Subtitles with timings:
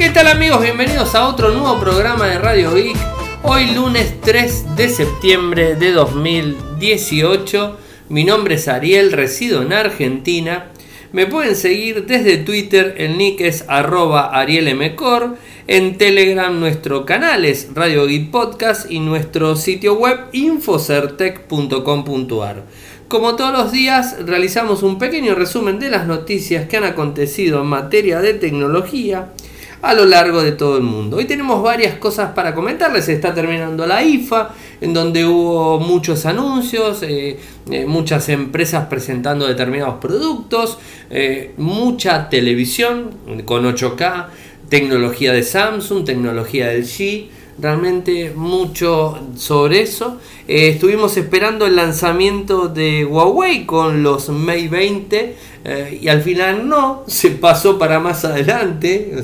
[0.00, 0.62] ¿Qué tal amigos?
[0.62, 2.96] Bienvenidos a otro nuevo programa de Radio Geek.
[3.42, 7.76] Hoy lunes 3 de septiembre de 2018.
[8.08, 10.70] Mi nombre es Ariel, resido en Argentina.
[11.12, 15.36] Me pueden seguir desde Twitter, el nick es arroba arielmcor.
[15.66, 22.62] En Telegram nuestro canal es Radio Geek Podcast y nuestro sitio web infocertec.com.ar.
[23.06, 27.66] Como todos los días, realizamos un pequeño resumen de las noticias que han acontecido en
[27.66, 29.28] materia de tecnología
[29.82, 31.16] a lo largo de todo el mundo.
[31.16, 33.06] Hoy tenemos varias cosas para comentarles.
[33.06, 37.38] Se está terminando la IFA, en donde hubo muchos anuncios, eh,
[37.70, 40.78] eh, muchas empresas presentando determinados productos,
[41.10, 43.10] eh, mucha televisión
[43.44, 44.28] con 8K,
[44.68, 47.28] tecnología de Samsung, tecnología del G
[47.60, 50.18] realmente mucho sobre eso.
[50.48, 56.68] Eh, estuvimos esperando el lanzamiento de Huawei con los Mate 20 eh, y al final
[56.68, 59.14] no, se pasó para más adelante.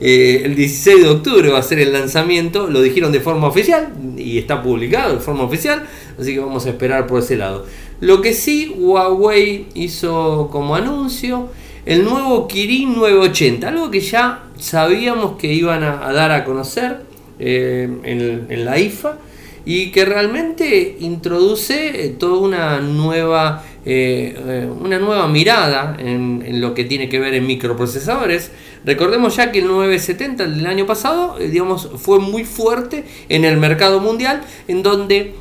[0.00, 3.92] Eh, el 16 de octubre va a ser el lanzamiento, lo dijeron de forma oficial
[4.16, 5.86] y está publicado de forma oficial,
[6.18, 7.66] así que vamos a esperar por ese lado.
[8.00, 11.48] Lo que sí, Huawei hizo como anuncio
[11.86, 17.88] el nuevo Kirin 980, algo que ya sabíamos que iban a dar a conocer eh,
[18.04, 19.18] en, la IFA
[19.66, 26.84] y que realmente introduce eh, toda una nueva, eh, una nueva mirada en, lo que
[26.84, 28.52] tiene que ver en microprocesadores.
[28.84, 34.00] Recordemos ya que el 970 del año pasado digamos, fue muy fuerte en el mercado
[34.00, 35.34] mundial, en donde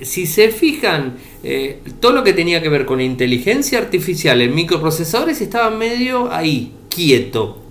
[0.00, 1.16] si se fijan,
[2.00, 7.62] todo lo que tenía que ver con inteligencia artificial en microprocesadores estaba medio ahí, quieto.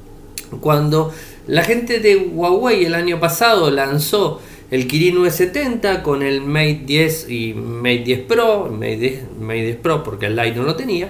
[0.61, 1.11] Cuando
[1.47, 7.29] la gente de Huawei el año pasado lanzó el Kirin 970 con el Mate 10
[7.29, 11.09] y Mate 10 Pro, Mate 10, Mate 10 Pro porque el Lite no lo tenía.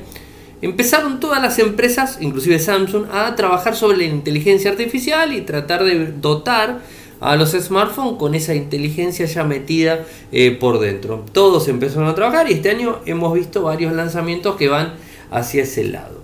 [0.62, 6.08] Empezaron todas las empresas, inclusive Samsung, a trabajar sobre la inteligencia artificial y tratar de
[6.08, 6.80] dotar
[7.20, 11.26] a los smartphones con esa inteligencia ya metida eh, por dentro.
[11.32, 14.94] Todos empezaron a trabajar y este año hemos visto varios lanzamientos que van
[15.32, 16.15] hacia ese lado.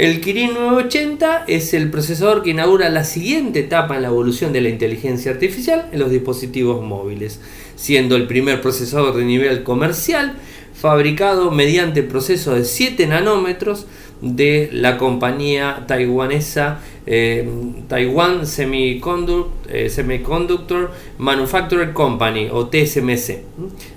[0.00, 4.62] El Kirin 980 es el procesador que inaugura la siguiente etapa en la evolución de
[4.62, 7.38] la inteligencia artificial en los dispositivos móviles,
[7.76, 10.36] siendo el primer procesador de nivel comercial
[10.72, 13.86] fabricado mediante proceso de 7 nanómetros
[14.22, 17.46] de la compañía taiwanesa eh,
[17.86, 23.42] Taiwan Semiconductor, eh, Semiconductor Manufacturing Company o TSMC.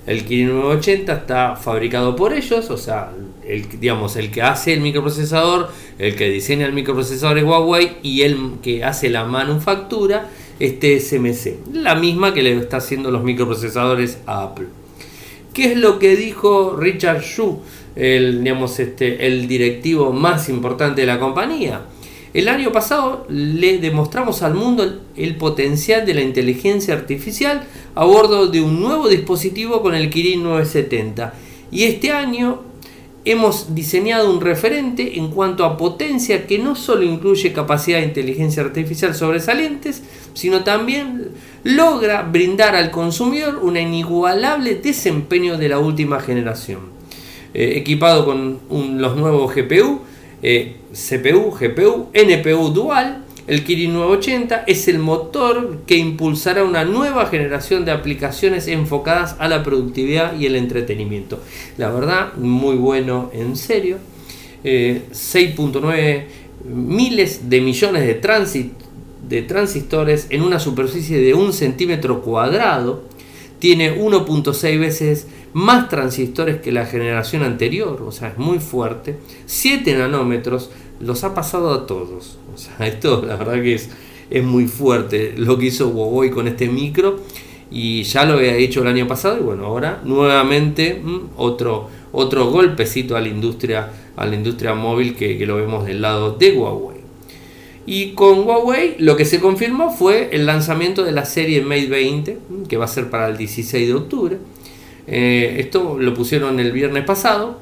[0.06, 3.10] El Kirin 980 está fabricado por ellos, o sea,
[3.48, 8.22] el, digamos, el que hace el microprocesador, el que diseña el microprocesador es Huawei y
[8.22, 14.18] el que hace la manufactura es TSMC, la misma que le está haciendo los microprocesadores
[14.26, 14.66] a Apple.
[15.52, 17.60] ¿Qué es lo que dijo Richard Xu,
[17.94, 21.82] el, digamos, este, el directivo más importante de la compañía?
[22.34, 27.62] El año pasado le demostramos al mundo el, potencial de la inteligencia artificial
[27.94, 31.32] a bordo de un nuevo dispositivo con el Kirin 970.
[31.70, 32.62] Y este año
[33.24, 38.62] hemos diseñado un referente en cuanto a potencia que no solo incluye capacidad de inteligencia
[38.62, 40.02] artificial sobresalientes,
[40.34, 41.28] sino también
[41.62, 46.80] logra brindar al consumidor un inigualable desempeño de la última generación.
[47.54, 48.60] Eh, equipado con
[49.00, 50.00] los nuevos GPU,
[50.42, 57.26] eh, CPU, GPU, NPU dual, el Kirin 980 es el motor que impulsará una nueva
[57.26, 61.40] generación de aplicaciones enfocadas a la productividad y el entretenimiento.
[61.76, 63.98] La verdad, muy bueno en serio.
[64.64, 66.26] 6.9 eh,
[66.64, 68.70] miles de millones de,
[69.28, 73.02] de transistores en una superficie de un centímetro cuadrado.
[73.58, 79.16] Tiene 1.6 veces más transistores que la generación anterior, o sea, es muy fuerte.
[79.46, 82.38] 7 nanómetros, los ha pasado a todos.
[82.54, 83.90] O sea, esto la verdad que es,
[84.30, 87.20] es muy fuerte lo que hizo Huawei con este micro.
[87.70, 92.50] Y ya lo había hecho el año pasado y bueno, ahora nuevamente mm, otro, otro
[92.50, 96.98] golpecito a la industria, a la industria móvil que, lo vemos del lado de Huawei.
[97.86, 102.38] Y con Huawei lo que se confirmó fue el lanzamiento de la serie Mate 20,
[102.48, 104.38] mm, que va a ser para el 16 de octubre.
[105.06, 107.58] Eh, esto lo pusieron el viernes pasado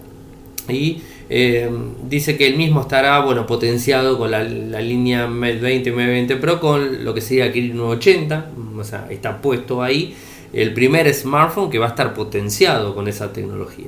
[0.68, 1.00] y
[1.34, 1.66] eh,
[2.10, 6.36] dice que el mismo estará bueno, potenciado con la, línea Mate 20 y Mate 20
[6.36, 10.14] Pro con lo que sería Kirin 980, o sea, está puesto ahí
[10.52, 13.86] el primer smartphone que va a estar potenciado con esa tecnología.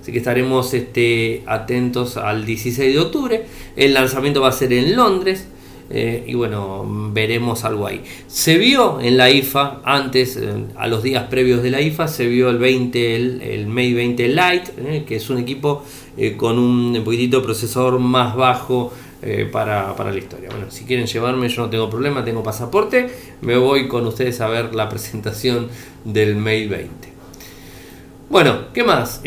[0.00, 3.44] Así que estaremos este, atentos al 16 de octubre.
[3.76, 5.48] El lanzamiento va a ser en Londres.
[5.92, 8.02] Eh, y bueno, veremos algo ahí.
[8.28, 12.28] Se vio en la IFA, antes, eh, a los días previos de la IFA, se
[12.28, 15.84] vio el 20, el, Mate 20 Lite, eh, que es un equipo
[16.36, 18.92] con un poquitito procesador más bajo
[19.52, 20.50] para, para, la historia.
[20.50, 23.08] Bueno, si quieren llevarme, yo no tengo problema, tengo pasaporte,
[23.40, 25.68] me voy con ustedes a ver la presentación
[26.04, 27.08] del May 20.
[28.28, 29.22] Bueno, ¿qué más?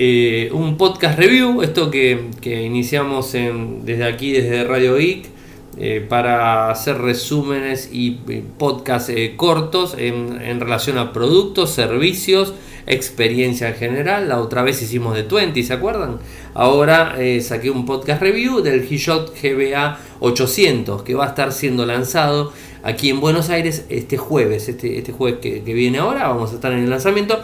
[0.51, 5.33] Un podcast review, esto que, que iniciamos desde aquí, desde Radio Geek,
[5.77, 8.19] eh, para hacer resúmenes y
[8.57, 12.53] podcasts cortos en, en relación a productos, servicios,
[12.87, 14.29] experiencia en general.
[14.29, 16.19] La otra vez hicimos de 20, ¿se acuerdan?
[16.53, 21.85] Ahora eh, saqué un podcast review del Hishot GBA 800 que va a estar siendo
[21.85, 22.51] lanzado
[22.83, 24.69] aquí en Buenos Aires este jueves.
[24.69, 27.39] Este, este jueves que, viene ahora vamos a estar en el lanzamiento.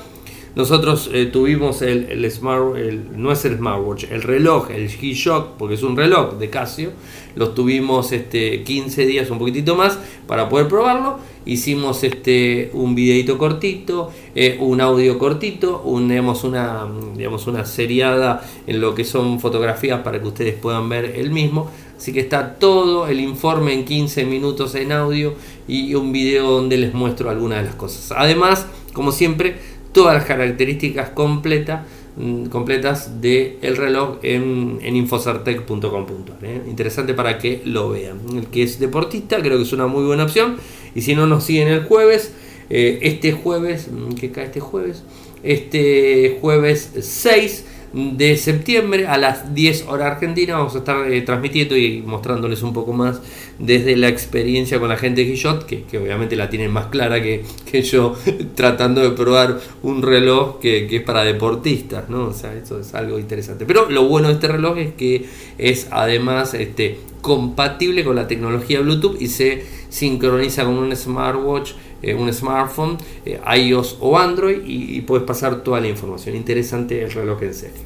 [0.55, 2.75] Nosotros eh, tuvimos el, Smart,
[3.15, 6.91] no es el smartwatch, el reloj, el G-Shock, porque es un reloj de Casio.
[7.35, 11.19] Los tuvimos este, 15 días, un poquitito más, para poder probarlo
[11.49, 18.79] hicimos este, un videito cortito, eh, un audio cortito, un, una, digamos, una seriada en
[18.79, 21.69] lo que son fotografías para que ustedes puedan ver el mismo.
[21.97, 25.33] Así que está todo el informe en 15 minutos en audio
[25.67, 28.13] y un video donde les muestro algunas de las cosas.
[28.15, 29.57] Además, como siempre,
[29.91, 31.81] todas las características completas
[32.19, 36.61] Mm, completas del el reloj en, en ¿eh?
[36.67, 38.19] Interesante para que lo vean.
[38.35, 40.57] El que es deportista creo que es una muy buena opción.
[40.93, 42.33] Y si no nos siguen el jueves,
[42.69, 45.03] eh, este jueves, mm, que cae este jueves,
[45.43, 50.57] este jueves 6 de septiembre a las 10 horas argentina.
[50.57, 53.21] Vamos a estar eh, transmitiendo y mostrándoles un poco más
[53.57, 57.21] desde la experiencia con la gente de Guillot, que, que obviamente la tienen más clara
[57.21, 58.15] que, que yo,
[58.55, 62.25] tratando de probar un reloj que, que, es para deportistas, ¿no?
[62.25, 63.65] O sea, eso es algo interesante.
[63.65, 65.25] Pero lo bueno de este reloj es que
[65.57, 71.71] es además este, compatible con la tecnología Bluetooth y se sincroniza con un smartwatch
[72.01, 76.35] eh, un smartphone, eh, iOS o Android y, puedes pasar toda la información.
[76.35, 77.81] Interesante el reloj en serio.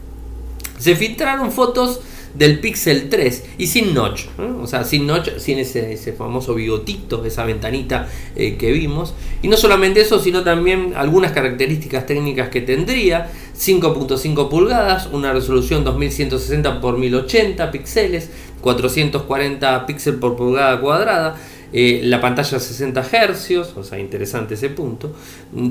[0.78, 2.02] Se filtraron fotos
[2.34, 4.26] del Pixel 3 y sin notch,
[4.62, 9.14] o sea, sin notch, sin ese, famoso bigotito, esa ventanita eh, que vimos.
[9.42, 13.30] Y no solamente eso, sino también algunas características técnicas que tendría.
[13.56, 18.30] 5.5 pulgadas, una resolución 2160 x 1080 píxeles,
[18.62, 21.36] 440 píxeles por pulgada cuadrada,
[21.74, 25.12] eh, la pantalla 60 Hz, o sea, interesante ese punto.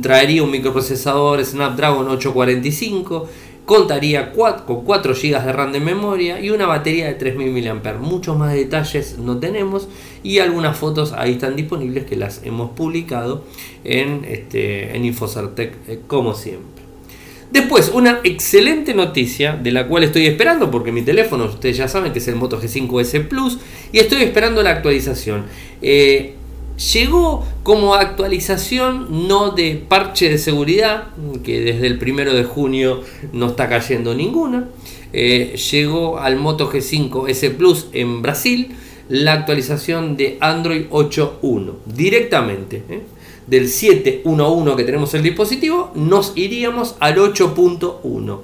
[0.02, 3.28] Traería un microprocesador Snapdragon 845.
[3.64, 7.93] Contaría con 4 GB de RAM de memoria y una batería de 3000 mAh.
[8.00, 9.88] Muchos más detalles no tenemos
[10.25, 13.44] y algunas fotos ahí están disponibles que las hemos publicado
[13.84, 16.81] en, este, en Infocertec eh, como siempre.
[17.52, 22.14] Después, una excelente noticia de la cual estoy esperando, porque mi teléfono, ustedes ya saben
[22.14, 23.58] que es el Moto G5S Plus,
[23.93, 25.44] y estoy esperando la actualización.
[25.82, 26.32] Eh,
[26.94, 31.08] llegó como actualización no de parche de seguridad,
[31.44, 33.02] que desde el primero de junio
[33.34, 34.69] no está cayendo ninguna.
[35.12, 38.75] Eh, llegó al Moto G5S Plus en Brasil
[39.10, 42.82] la actualización de Android 8.1 directamente.
[42.88, 43.02] ¿eh?
[43.47, 48.41] Del 7.1.1 que tenemos el dispositivo, nos iríamos al 8.1.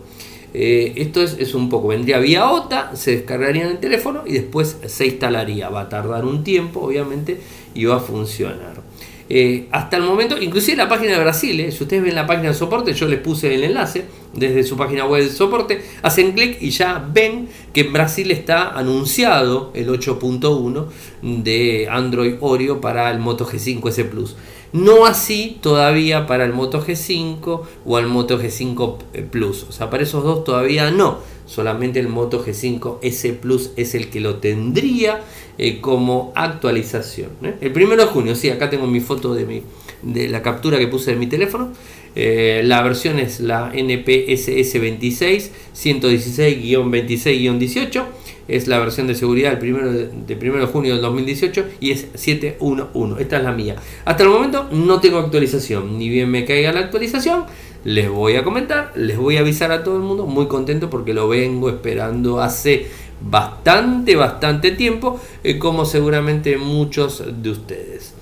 [0.55, 4.79] Eh, esto es, un poco, vendría vía OTA, se descargaría en el teléfono y después
[4.87, 5.69] se instalaría.
[5.69, 7.41] Va a tardar un tiempo, obviamente,
[7.75, 8.83] y va a funcionar.
[9.31, 12.49] Eh, hasta el momento, inclusive la página de Brasil, eh, si ustedes ven la página
[12.49, 16.57] de soporte, yo les puse el enlace desde su página web de soporte, hacen clic
[16.63, 20.87] y ya ven que en Brasil está anunciado el 8.1
[21.21, 24.37] de Android Oreo para el Moto G5 S Plus.
[24.73, 28.97] No así todavía para el Moto G5 o el Moto G5
[29.31, 29.65] Plus.
[29.69, 31.19] O sea, para esos dos todavía no.
[31.47, 35.23] Solamente el Moto G5 S Plus es el que lo tendría
[35.57, 37.31] eh, como actualización.
[37.43, 37.57] ¿eh?
[37.63, 39.63] El primero de junio, sí, acá tengo mi foto de, mi,
[40.03, 41.73] de la captura que puse de mi teléfono.
[42.17, 48.05] Eh, la versión es la NPSS 26 116-26-18
[48.49, 53.23] es la versión de seguridad del primero de, de junio del 2018 y es 711.
[53.23, 53.77] Esta es la mía.
[54.07, 57.45] Hasta el momento no tengo actualización, ni bien me caiga la actualización,
[57.85, 61.13] les voy a comentar, les voy a avisar a todo el mundo, muy contento porque
[61.13, 62.87] lo vengo esperando hace
[63.21, 68.15] bastante, bastante tiempo, eh, como seguramente muchos de ustedes.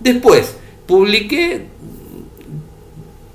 [0.00, 1.66] Después, publiqué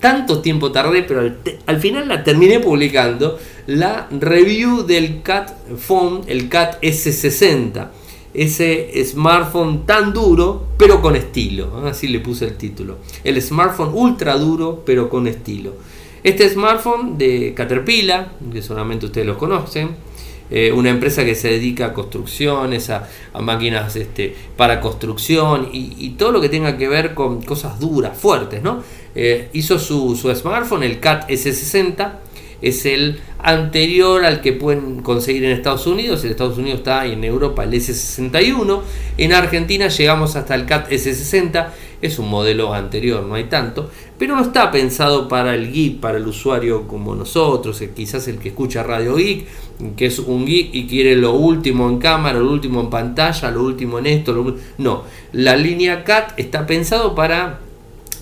[0.03, 1.21] tanto tiempo tardé, pero
[1.65, 7.87] al, final la terminé publicando, la review del Cat Phone, el Cat S60.
[8.33, 11.85] Ese smartphone tan duro, pero con estilo.
[11.87, 12.97] Así le puse el título.
[13.23, 15.71] El smartphone ultra duro, pero con estilo.
[16.21, 19.91] Este smartphone de Caterpillar, que solamente ustedes lo conocen,
[20.51, 23.07] eh, una empresa que se dedica a construcciones, a,
[23.39, 28.17] máquinas este, para construcción y, y, todo lo que tenga que ver con cosas duras,
[28.17, 28.83] fuertes, ¿no?
[29.15, 32.13] Eh, hizo su, smartphone, el CAT S60,
[32.61, 36.23] es el anterior al que pueden conseguir en Estados Unidos.
[36.23, 38.81] En Estados Unidos está en Europa el S61.
[39.17, 41.67] En Argentina llegamos hasta el CAT S60.
[42.01, 43.89] Es un modelo anterior, no hay tanto.
[44.23, 48.37] Pero no está pensado para el geek, para el usuario como nosotros, eh, quizás el
[48.37, 49.45] que escucha Radio Geek,
[49.97, 53.63] que es un geek y quiere lo último en cámara, lo último en pantalla, lo
[53.63, 54.55] último en esto.
[54.77, 55.03] No,
[55.33, 57.59] la línea CAT está pensado para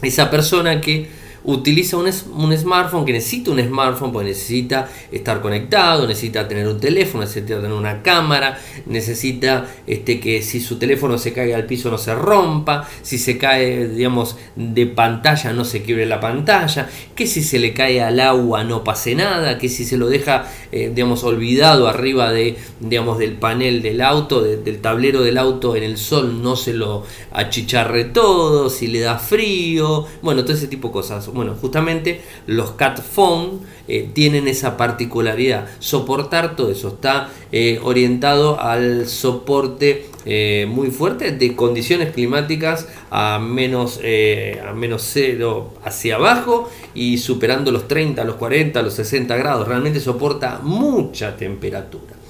[0.02, 1.08] esa persona que
[1.44, 6.80] utiliza un, un, smartphone, que necesita un smartphone, porque necesita estar conectado, necesita tener un
[6.80, 11.90] teléfono, necesita tener una cámara, necesita este, que si su teléfono se cae al piso
[11.90, 17.28] no se rompa, si se cae, digamos, de pantalla no se quiebre la pantalla, que
[17.28, 20.92] si se le cae al agua no pase nada, que si se lo deja, eh,
[20.94, 25.98] digamos, olvidado arriba de, digamos, del panel del auto, del tablero del auto en el
[25.98, 30.94] sol no se lo achicharre todo, si le da frío, bueno, todo ese tipo de
[30.94, 37.80] cosas bueno, justamente los CAT Phone eh, tienen esa particularidad, soportar todo eso, está eh,
[37.84, 46.16] orientado al soporte eh, muy fuerte de condiciones climáticas a menos, a menos 0 hacia
[46.16, 52.21] abajo y superando los 30, los 40, los 60 grados, realmente soporta mucha temperatura.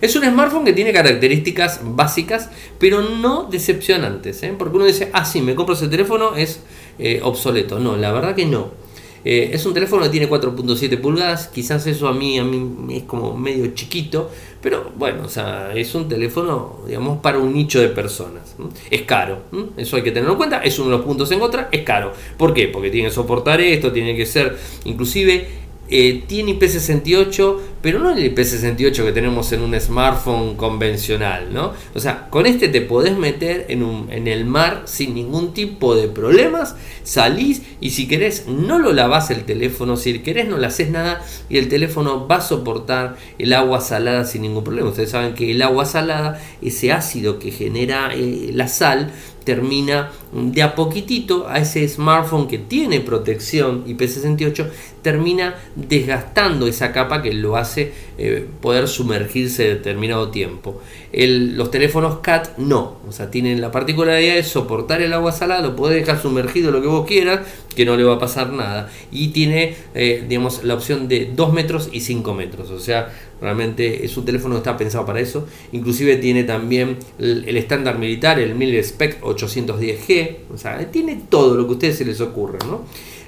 [0.00, 4.42] Es un smartphone que tiene características básicas, pero no decepcionantes.
[4.58, 6.60] Porque uno dice, ah, sí, me compro ese teléfono, es
[6.98, 7.78] eh, obsoleto.
[7.78, 8.86] No, la verdad que no.
[9.28, 13.02] Eh, es un teléfono que tiene 4.7 pulgadas, quizás eso a mí, a mí es
[13.02, 14.30] como medio chiquito,
[14.62, 18.54] pero bueno, o sea, es un teléfono, digamos, para un nicho de personas.
[18.88, 19.40] Es caro,
[19.76, 22.12] eso hay que tenerlo en cuenta, es uno de los puntos en contra, es caro.
[22.36, 22.68] ¿Por qué?
[22.68, 28.34] Porque tiene que soportar esto, tiene que ser, inclusive eh, tiene IP68, pero no el
[28.34, 31.72] IP68 que tenemos en un smartphone convencional, ¿no?
[31.94, 35.94] O sea, con este te podés meter en, un, en el mar sin ningún tipo
[35.94, 36.74] de problemas,
[37.04, 41.24] salís y si querés no lo lavás el teléfono, si querés no le haces nada
[41.48, 44.88] y el teléfono va a soportar el agua salada sin ningún problema.
[44.88, 49.12] Ustedes saben que el agua salada, ese ácido que genera eh, la sal,
[49.46, 54.66] termina de a poquitito a ese smartphone que tiene protección IP68,
[55.02, 60.82] termina desgastando esa capa que lo hace eh, poder sumergirse determinado tiempo.
[61.12, 65.76] los teléfonos CAT no, o sea, tienen la particularidad de soportar el agua salada, lo
[65.76, 68.90] puedes dejar sumergido lo que vos quieras, que no le va a pasar nada.
[69.12, 74.04] Y tiene, eh, digamos, la opción de 2 metros y 5 metros, o sea, realmente
[74.04, 75.46] es un teléfono que está pensado para eso.
[75.72, 81.64] Inclusive tiene también el estándar militar, el Mil Spec 810G, o sea, tiene todo lo
[81.66, 82.82] que a ustedes se les ocurra, ¿no?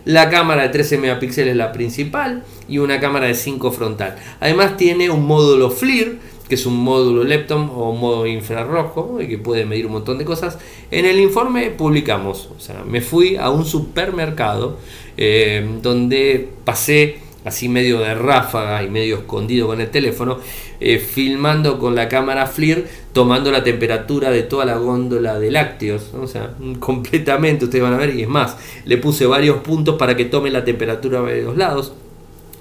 [0.04, 4.16] La cámara de 13 megapíxeles es la principal y una cámara de 5 frontal.
[4.40, 9.36] Además tiene un módulo FLIR, que es un módulo Lepton o un modo infrarrojo que
[9.36, 10.58] puede medir un montón de cosas.
[10.90, 14.78] En el informe publicamos, o sea, me fui a un supermercado
[15.18, 20.38] eh, donde pasé así medio de ráfaga y medio escondido con el teléfono,
[20.80, 26.14] eh, filmando con la cámara FLIR, tomando la temperatura de toda la góndola de lácteos,
[26.14, 30.14] o sea, completamente, ustedes van a ver, y es más, le puse varios puntos para
[30.16, 31.94] que tome la temperatura de los lados,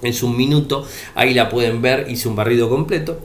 [0.02, 3.18] en su minuto, ahí la pueden ver, hice un barrido completo,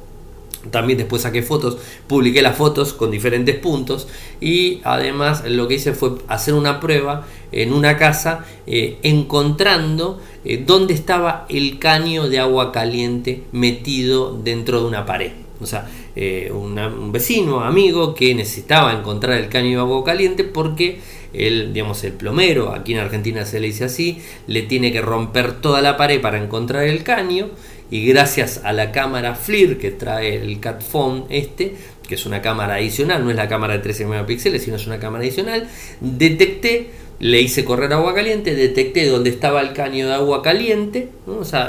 [0.72, 1.78] también después saqué fotos,
[2.08, 4.08] publiqué las fotos con diferentes puntos
[4.40, 10.64] y además lo que hice fue hacer una prueba en una casa eh, encontrando eh,
[10.66, 15.32] dónde estaba el caño de agua caliente metido dentro de una pared.
[15.62, 21.00] O sea, eh, un vecino, amigo que necesitaba encontrar el caño de agua caliente porque
[21.34, 25.62] el, digamos, el plomero, aquí en Argentina se le dice así, le tiene que romper
[25.62, 27.50] toda la pared para encontrar el caño
[27.90, 31.76] y gracias a la cámara FLIR que trae el CAT Phone este,
[32.08, 35.00] que es una cámara adicional, no es la cámara de 13 megapíxeles, sino es una
[35.00, 35.68] cámara adicional,
[36.00, 41.10] detecté, le hice correr agua caliente, detecté dónde estaba el caño de agua caliente,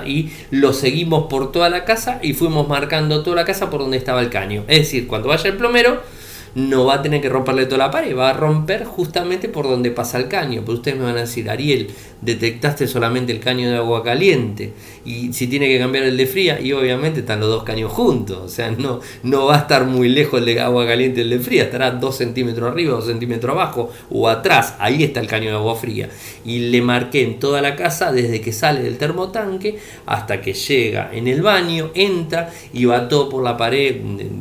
[0.07, 3.97] y lo seguimos por toda la casa y fuimos marcando toda la casa por donde
[3.97, 4.65] estaba el caño.
[4.69, 6.01] Es decir, cuando vaya el plomero,
[6.55, 9.91] no va a tener que romperle toda la pared, va a romper justamente por donde
[9.91, 10.63] pasa el caño.
[10.65, 14.73] Pero ustedes me van a decir, Ariel, detectaste solamente el caño de agua caliente
[15.05, 18.39] y si tiene que cambiar el de fría, y obviamente están los dos caños juntos,
[18.39, 21.31] o sea, no, no va a estar muy lejos el de agua caliente y el
[21.31, 25.51] de fría, estará dos centímetros arriba, dos centímetros abajo o atrás, ahí está el caño
[25.51, 26.09] de agua fría.
[26.45, 31.11] Y le marqué en toda la casa desde que sale del termotanque hasta que llega
[31.13, 34.01] en el baño, entra y va todo por la pared,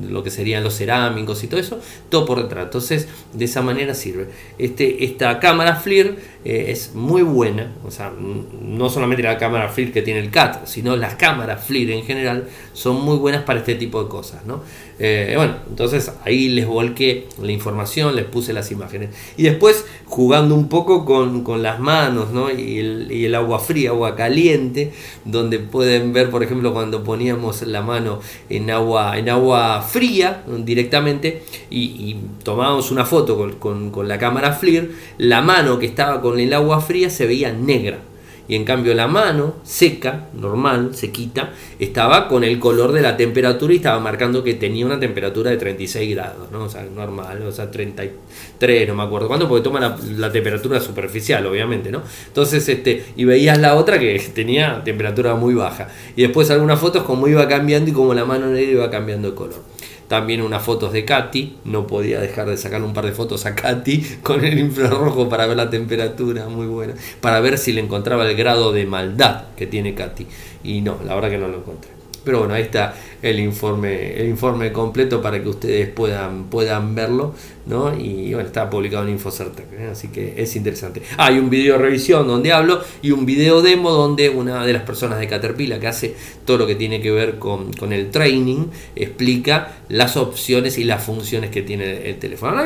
[0.09, 1.79] lo que serían los cerámicos y todo eso,
[2.21, 2.65] por detrás.
[2.65, 4.27] Entonces, de esa manera sirve.
[4.57, 9.91] Este, esta cámara FLIR eh, es muy buena, o sea, no solamente la cámara FLIR
[9.91, 13.75] que tiene el CAT, sino las cámaras FLIR en general son muy buenas para este
[13.75, 14.45] tipo de cosas.
[14.45, 14.61] ¿no?
[15.05, 19.09] Eh, bueno, entonces ahí les volqué la información, les puse las imágenes.
[19.35, 22.49] Y después jugando un poco con, las manos ¿no?
[22.49, 22.79] y,
[23.25, 24.93] el, agua fría, agua caliente,
[25.25, 31.43] donde pueden ver, por ejemplo, cuando poníamos la mano en agua, en agua fría directamente
[31.69, 36.53] y, tomábamos una foto con, con la cámara FLIR, la mano que estaba con el
[36.53, 37.99] agua fría se veía negra
[38.47, 43.73] y en cambio la mano seca, normal, sequita, estaba con el color de la temperatura
[43.73, 46.63] y estaba marcando que tenía una temperatura de 36 grados, ¿no?
[46.65, 51.45] O sea, normal, o sea, 33, no me acuerdo cuánto, porque toma la, temperatura superficial,
[51.45, 52.01] obviamente, ¿no?
[52.27, 55.89] Entonces, este, y veías la otra que tenía temperatura muy baja.
[56.15, 59.35] Y después algunas fotos como iba cambiando y como la mano negra iba cambiando de
[59.35, 59.72] color
[60.07, 63.55] también unas fotos de Katy, no podía dejar de sacar un par de fotos a
[63.55, 68.29] Katy con el infrarrojo para ver la temperatura, muy buena, para ver si le encontraba
[68.29, 70.27] el grado de maldad que tiene Katy.
[70.63, 71.91] Y no, la verdad que no lo encontré.
[72.23, 77.35] Pero bueno, ahí está el informe, el informe completo para que ustedes puedan, puedan verlo,
[77.65, 77.97] ¿no?
[77.97, 79.89] Y bueno, está publicado en Infocertec, ¿eh?
[79.91, 81.01] así que es interesante.
[81.17, 84.83] Hay un video de revisión donde hablo y un video demo donde una de las
[84.83, 86.15] personas de Caterpillar que hace
[86.45, 91.49] todo lo que tiene que ver con, el training explica las opciones y las funciones
[91.49, 92.63] que tiene el teléfono.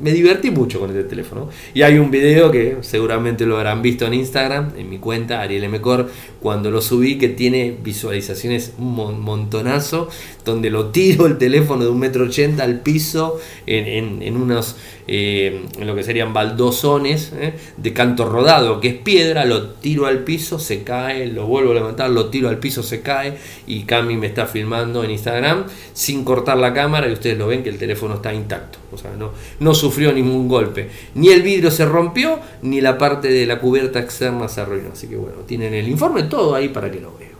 [0.00, 1.48] me divertí mucho con este teléfono.
[1.74, 5.68] Y hay un video que seguramente lo habrán visto en Instagram, en mi cuenta, Ariel
[5.68, 10.08] Mcor, cuando lo subí, que tiene visualizaciones un montonazo
[10.44, 15.86] donde lo tiro el teléfono de un metro ochenta al piso en, unos, eh, en
[15.86, 20.58] lo que serían baldosones eh, de canto rodado, que es piedra, lo tiro al piso,
[20.58, 24.26] se cae, lo vuelvo a levantar, lo tiro al piso, se cae, y Cami me
[24.26, 28.14] está filmando en Instagram sin cortar la cámara y ustedes lo ven que el teléfono
[28.14, 32.80] está intacto, o sea, no, no sufrió ningún golpe, ni el vidrio se rompió, ni
[32.80, 36.54] la parte de la cubierta externa se arruinó, así que bueno, tienen el informe todo
[36.54, 37.31] ahí para que lo vean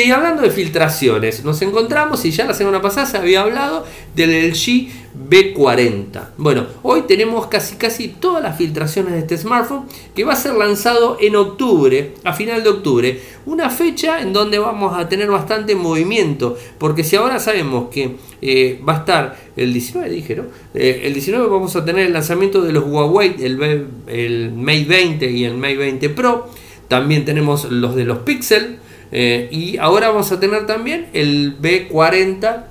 [0.00, 3.84] y hablando de filtraciones, nos encontramos y ya la semana pasada se había hablado
[4.14, 4.88] del LG
[5.28, 6.30] B40.
[6.38, 9.84] Bueno, hoy tenemos casi casi todas las filtraciones de este smartphone
[10.14, 14.58] que va a ser lanzado en octubre, a final de octubre, una fecha en donde
[14.58, 19.72] vamos a tener bastante movimiento, porque si ahora sabemos que eh, va a estar el
[19.72, 20.44] 19, dije, ¿no?
[20.74, 25.30] Eh, el 19 vamos a tener el lanzamiento de los Huawei, el, el Mate 20
[25.30, 26.48] y el Mate 20 Pro,
[26.88, 28.78] también tenemos los de los Pixel,
[29.12, 32.64] eh, y ahora vamos a tener también el B40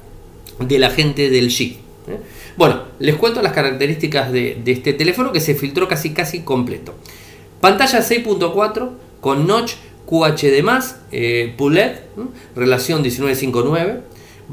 [0.60, 1.76] de la gente del G.
[2.08, 2.20] ¿eh?
[2.58, 6.96] Bueno, les cuento las características de, este teléfono que se filtró casi casi completo.
[7.62, 8.90] Pantalla 6.4
[9.22, 9.74] con notch
[10.08, 10.64] QHD+,
[11.12, 11.92] eh, PULED,
[12.56, 14.02] relación 1959.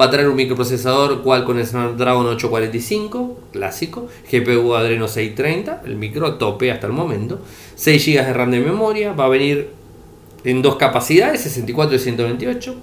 [0.00, 5.96] Va a traer un microprocesador cual con el Snapdragon 845, clásico, GPU Adreno 630, el
[5.96, 7.40] micro tope hasta el momento,
[7.74, 9.77] 6 GB de RAM de memoria, va a venir
[10.44, 12.76] en dos capacidades, 64 y 128.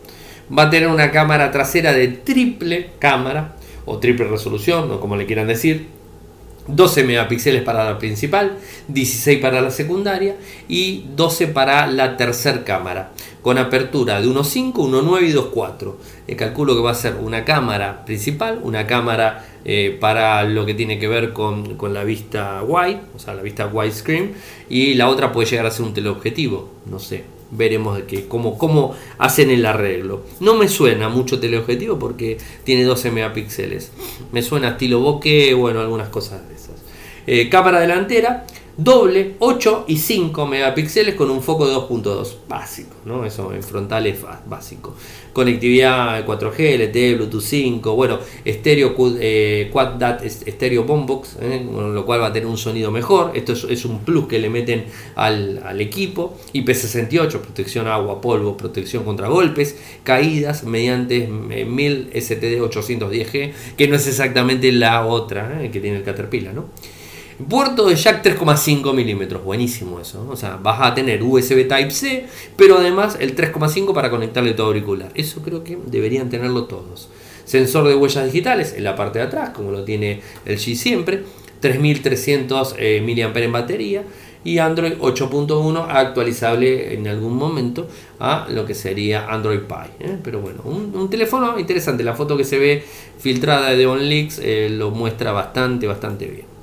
[0.58, 5.26] Va a tener una cámara trasera de triple cámara o triple resolución, o como le
[5.26, 5.88] quieran decir.
[6.68, 10.36] 12 megapíxeles para la principal, 16 para la secundaria
[10.68, 13.12] y 12 para la tercer cámara,
[13.44, 15.94] con apertura de 1.5, 1.9 y 2.4.
[16.28, 20.74] Eh, calculo que va a ser una cámara principal, una cámara eh, para lo que
[20.74, 24.34] tiene que ver con, con, la vista wide, o sea, la vista widescreen,
[24.68, 28.58] y la otra puede llegar a ser un teleobjetivo, no sé, veremos de qué, cómo,
[28.58, 30.24] cómo hacen el arreglo.
[30.40, 33.92] No me suena mucho teleobjetivo porque tiene 12 megapíxeles.
[34.32, 36.76] Me suena estilo bokeh, bueno, algunas cosas de esas.
[37.28, 38.46] Eh, cámara delantera,
[38.78, 43.26] doble, 8 y 5 megapíxeles con un foco de 2.2, básico, ¿no?
[43.26, 44.96] Eso en frontal es básico.
[45.32, 51.66] Conectividad 4G, LTE, Bluetooth 5, bueno, estéreo eh, Quad estéreo boombox, ¿eh?
[51.70, 53.32] lo cual va a tener un sonido mejor.
[53.36, 54.86] Esto es, un plus que le meten
[55.16, 56.38] al, al, equipo.
[56.54, 64.08] IP68, protección agua, polvo, protección contra golpes, caídas mediante 1000 STD 810G, que no es
[64.08, 65.70] exactamente la otra ¿eh?
[65.70, 66.66] que tiene el Caterpillar, ¿no?
[67.50, 70.26] Puerto de jack 3,5 milímetros, buenísimo eso.
[70.30, 75.12] O sea, vas a tener USB Type-C, pero además el 3,5 para conectarle todo auricular.
[75.16, 77.10] Eso creo que deberían tenerlo todos.
[77.44, 81.24] Sensor de huellas digitales en la parte de atrás, como lo tiene el G siempre.
[81.60, 84.04] 3300 eh, mAh en batería.
[84.46, 87.88] Y Android 8.1 actualizable en algún momento
[88.20, 90.08] a lo que sería Android Pie.
[90.08, 90.18] ¿eh?
[90.24, 92.04] Pero bueno, un, teléfono interesante.
[92.04, 92.84] La foto que se ve
[93.18, 96.55] filtrada de OnLeaks eh, lo muestra bastante, bastante bien.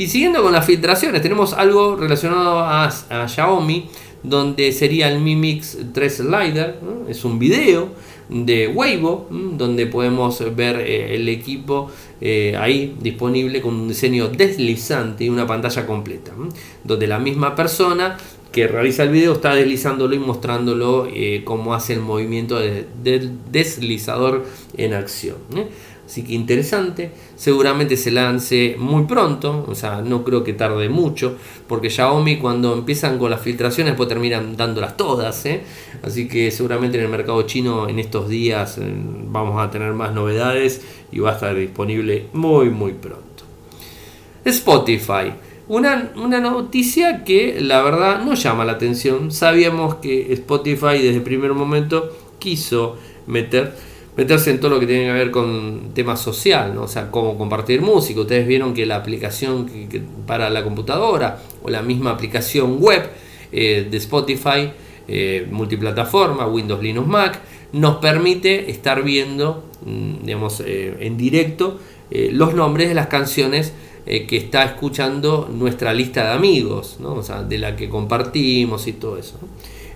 [0.00, 2.90] Y siguiendo con las filtraciones, tenemos algo relacionado a,
[3.28, 3.90] Xiaomi,
[4.22, 6.80] donde sería el Mi Mix 3 Slider.
[7.06, 7.90] Es un video
[8.30, 15.24] de Weibo, donde podemos ver eh, el equipo eh, ahí disponible con un diseño deslizante
[15.24, 16.32] y una pantalla completa,
[16.82, 18.16] donde la misma persona
[18.52, 24.44] que realiza el video está deslizándolo y mostrándolo eh, cómo hace el movimiento del deslizador
[24.76, 25.36] en acción.
[26.10, 31.36] Así que interesante, seguramente se lance muy pronto, o sea, no creo que tarde mucho,
[31.68, 35.62] porque Xiaomi cuando empiezan con las filtraciones pues terminan dándolas todas, ¿eh?
[36.02, 38.92] así que seguramente en el mercado chino en estos días eh,
[39.28, 43.44] vamos a tener más novedades y va a estar disponible muy muy pronto.
[44.44, 45.32] Spotify.
[45.68, 49.30] Una, una, noticia que la verdad no llama la atención.
[49.30, 52.96] Sabíamos que Spotify desde el primer momento quiso
[53.28, 53.89] meter
[54.20, 56.82] meterse en todo lo que tiene que ver con temas social, ¿no?
[56.82, 58.20] o sea, cómo compartir música.
[58.20, 59.66] Ustedes vieron que la aplicación
[60.26, 63.08] para la computadora o la misma aplicación web
[63.50, 64.72] eh, de Spotify,
[65.08, 67.40] eh, multiplataforma, Windows, Linux, Mac,
[67.72, 71.80] nos permite estar viendo, mm, digamos, eh, en directo
[72.10, 73.72] los nombres de las canciones
[74.04, 77.14] que está escuchando nuestra lista de amigos, ¿no?
[77.14, 79.38] o sea, de la que compartimos y todo eso.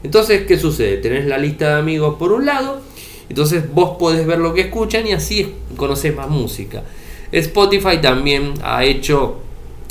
[0.04, 0.98] Entonces, ¿qué sucede?
[0.98, 2.80] Tenés la lista de amigos por un lado,
[3.28, 6.82] entonces vos podés ver lo que escuchan y así conoces más música.
[7.32, 9.38] Spotify también ha hecho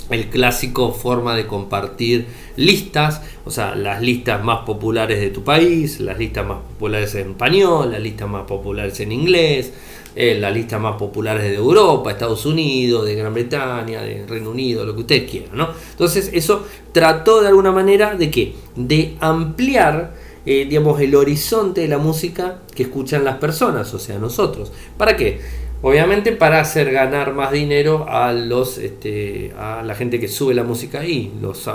[0.10, 6.00] el clásico forma de compartir listas, o sea, las listas más populares de tu país,
[6.00, 9.74] las listas más populares en español, las listas más populares en inglés,
[10.16, 14.86] eh, las listas más populares de Europa, Estados Unidos, de Gran Bretaña, de Reino Unido,
[14.86, 15.70] lo que ustedes quieran, ¿no?
[15.92, 18.54] Entonces eso trató de alguna manera de qué?
[18.76, 20.14] De ampliar
[20.46, 24.72] eh, digamos, el horizonte de la música que escuchan las personas, o sea, nosotros.
[24.98, 25.40] ¿Para qué?
[25.86, 30.64] Obviamente para hacer ganar más dinero a los este, a la gente que sube la
[30.64, 31.70] música ahí, los,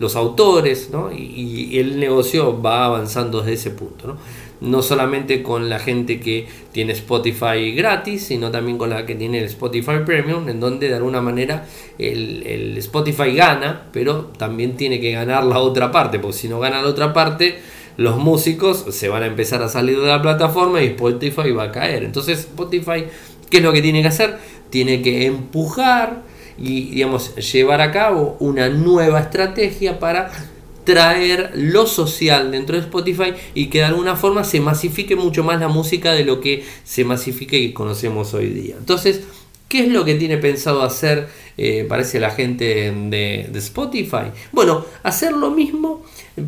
[0.00, 1.12] los autores, ¿no?
[1.12, 4.16] Y, el negocio va avanzando desde ese punto, ¿no?
[4.60, 9.38] No solamente con la gente que tiene Spotify gratis, sino también con la que tiene
[9.38, 11.66] el Spotify Premium, en donde de alguna manera
[11.98, 16.58] el, el Spotify gana, pero también tiene que ganar la otra parte, porque si no
[16.58, 17.60] gana la otra parte,
[17.96, 21.72] los músicos se van a empezar a salir de la plataforma y Spotify va a
[21.72, 22.04] caer.
[22.04, 23.04] Entonces Spotify,
[23.50, 24.38] ¿qué es lo que tiene que hacer?
[24.70, 26.22] Tiene que empujar
[26.58, 30.30] y digamos, llevar a cabo una nueva estrategia para
[30.84, 35.60] traer lo social dentro de Spotify y que de alguna forma se masifique mucho más
[35.60, 38.76] la música de lo que se masifique y conocemos hoy día.
[38.78, 39.22] Entonces,
[39.68, 41.28] ¿qué es lo que tiene pensado hacer,
[41.58, 44.30] eh, parece la gente de, de Spotify?
[44.52, 46.04] Bueno, hacer lo mismo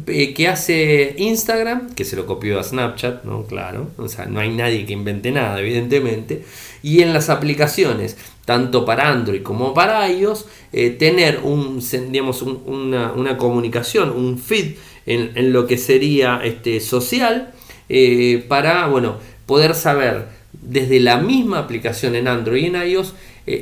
[0.06, 3.44] eh, que hace Instagram, que se lo copió a Snapchat, ¿no?
[3.44, 6.44] Claro, o sea, no hay nadie que invente nada, evidentemente.
[6.82, 13.38] Y en las aplicaciones, tanto para Android como para iOS, eh, tener un, digamos, una,
[13.38, 14.74] comunicación, un feed
[15.06, 17.54] en, lo que sería este, social,
[17.88, 23.14] eh, para, bueno, poder saber desde la misma aplicación en Android y en iOS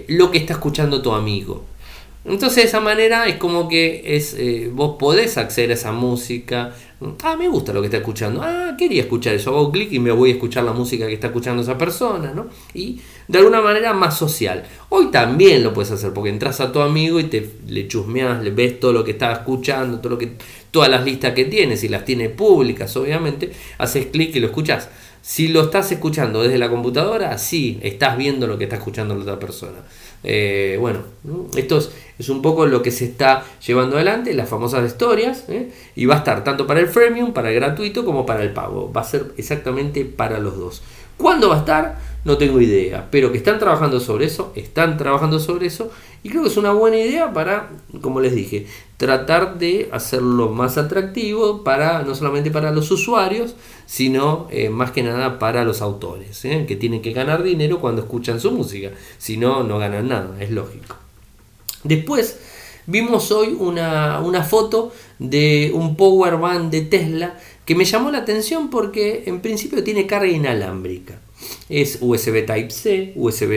[0.08, 1.64] lo que está escuchando tu amigo.
[2.28, 6.74] Entonces de esa manera es como que es, eh, vos podés acceder a esa música.
[7.22, 8.42] Ah, me gusta lo que está escuchando.
[8.42, 9.50] Ah, quería escuchar eso.
[9.50, 12.48] Hago clic y me voy a escuchar la música que está escuchando esa persona, ¿no?
[12.74, 14.64] Y de alguna manera más social.
[14.88, 18.50] Hoy también lo puedes hacer porque entras a tu amigo y te le chusmeas, le
[18.50, 20.32] ves todo lo que está escuchando, todo lo que,
[20.72, 23.52] todas las listas que tienes y las tiene públicas, obviamente.
[23.78, 24.88] Haces clic y lo escuchas.
[25.22, 29.22] Si lo estás escuchando desde la computadora, sí, estás viendo lo que está escuchando la
[29.22, 29.78] otra persona.
[30.24, 31.00] Eh, bueno,
[31.56, 31.78] esto
[32.18, 35.70] es, un poco lo que se está llevando adelante, las famosas historias, ¿eh?
[35.94, 38.92] y va a estar tanto para el freemium, para el gratuito, como para el pago.
[38.92, 40.82] Va a ser exactamente para los dos.
[41.16, 41.98] ¿Cuándo va a estar?
[42.26, 45.92] No tengo idea, pero que están trabajando sobre eso, están trabajando sobre eso
[46.24, 50.76] y creo que es una buena idea para, como les dije, tratar de hacerlo más
[50.76, 53.54] atractivo para no solamente para los usuarios,
[53.86, 56.64] sino eh, más que nada para los autores, ¿eh?
[56.66, 60.50] que tienen que ganar dinero cuando escuchan su música, si no, no ganan nada, es
[60.50, 60.96] lógico.
[61.84, 62.40] Después
[62.88, 68.18] vimos hoy una, una foto de un power band de Tesla que me llamó la
[68.18, 71.20] atención porque en principio tiene carga inalámbrica.
[71.68, 73.52] Es USB Type-C, USB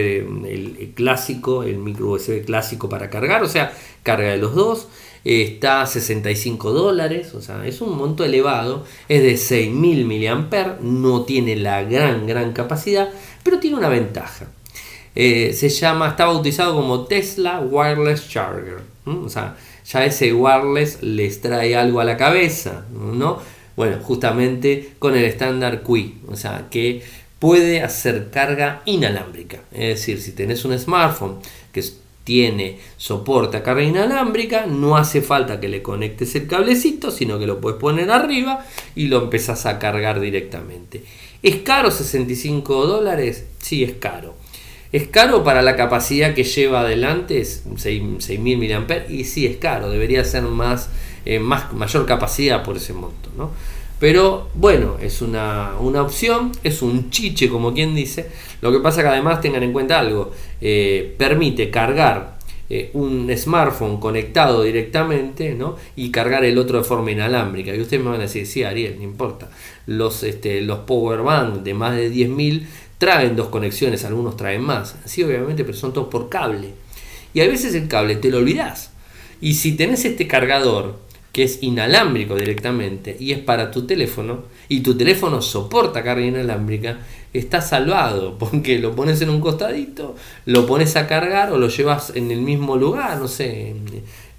[0.48, 3.72] el, clásico, el micro USB clásico para cargar, o sea,
[4.04, 4.88] carga de los dos.
[5.26, 8.86] Está a 65 dólares, o sea, es un monto elevado.
[9.10, 13.10] Es de 6000 mAh, no tiene la gran, gran capacidad,
[13.44, 14.48] pero tiene una ventaja.
[15.16, 18.80] Eh, se llama, está bautizado como Tesla Wireless Charger.
[19.06, 23.40] O sea, ya ese wireless les trae algo a la cabeza, ¿no?
[23.76, 27.02] Bueno, justamente con el estándar QI, o sea, que
[27.40, 29.62] puede hacer carga inalámbrica.
[29.72, 31.40] Es decir, si tenés un smartphone
[31.72, 31.84] que
[32.24, 37.48] tiene soporte a carga inalámbrica, no hace falta que le conectes el cablecito, sino que
[37.48, 41.04] lo puedes poner arriba y lo empezás a cargar directamente.
[41.42, 43.46] ¿Es caro 65 dólares?
[43.60, 44.36] Sí, es caro.
[44.92, 47.42] ¿Es caro para la capacidad que lleva adelante?
[47.42, 50.90] 6.000 mAh y sí es caro, debería ser más,
[51.26, 53.30] eh, más, mayor capacidad por ese monto.
[53.38, 53.52] ¿no?
[54.00, 58.30] Pero bueno, es una, opción, es un chiche como quien dice.
[58.62, 60.32] Lo que pasa que además tengan en cuenta algo,
[60.62, 65.76] eh, permite cargar eh, un smartphone conectado directamente ¿no?
[65.96, 67.76] y cargar el otro de forma inalámbrica.
[67.76, 69.50] Y ustedes me van a decir, sí, Ariel, no importa.
[69.86, 72.68] Los, este, los power bank de más de 10.000
[73.00, 74.96] traen dos conexiones, algunos traen más.
[75.06, 76.70] Sí, obviamente, pero son todos por cable.
[77.34, 78.92] Y a veces el cable te lo olvidas.
[79.42, 84.82] Y si tenés este cargador que es inalámbrico directamente y es para tu teléfono y
[84.82, 87.00] tu teléfono soporta carga inalámbrica,
[87.34, 90.16] está salvado porque lo pones en un costadito,
[90.46, 93.76] lo pones a cargar o lo llevas en el mismo lugar, no sé,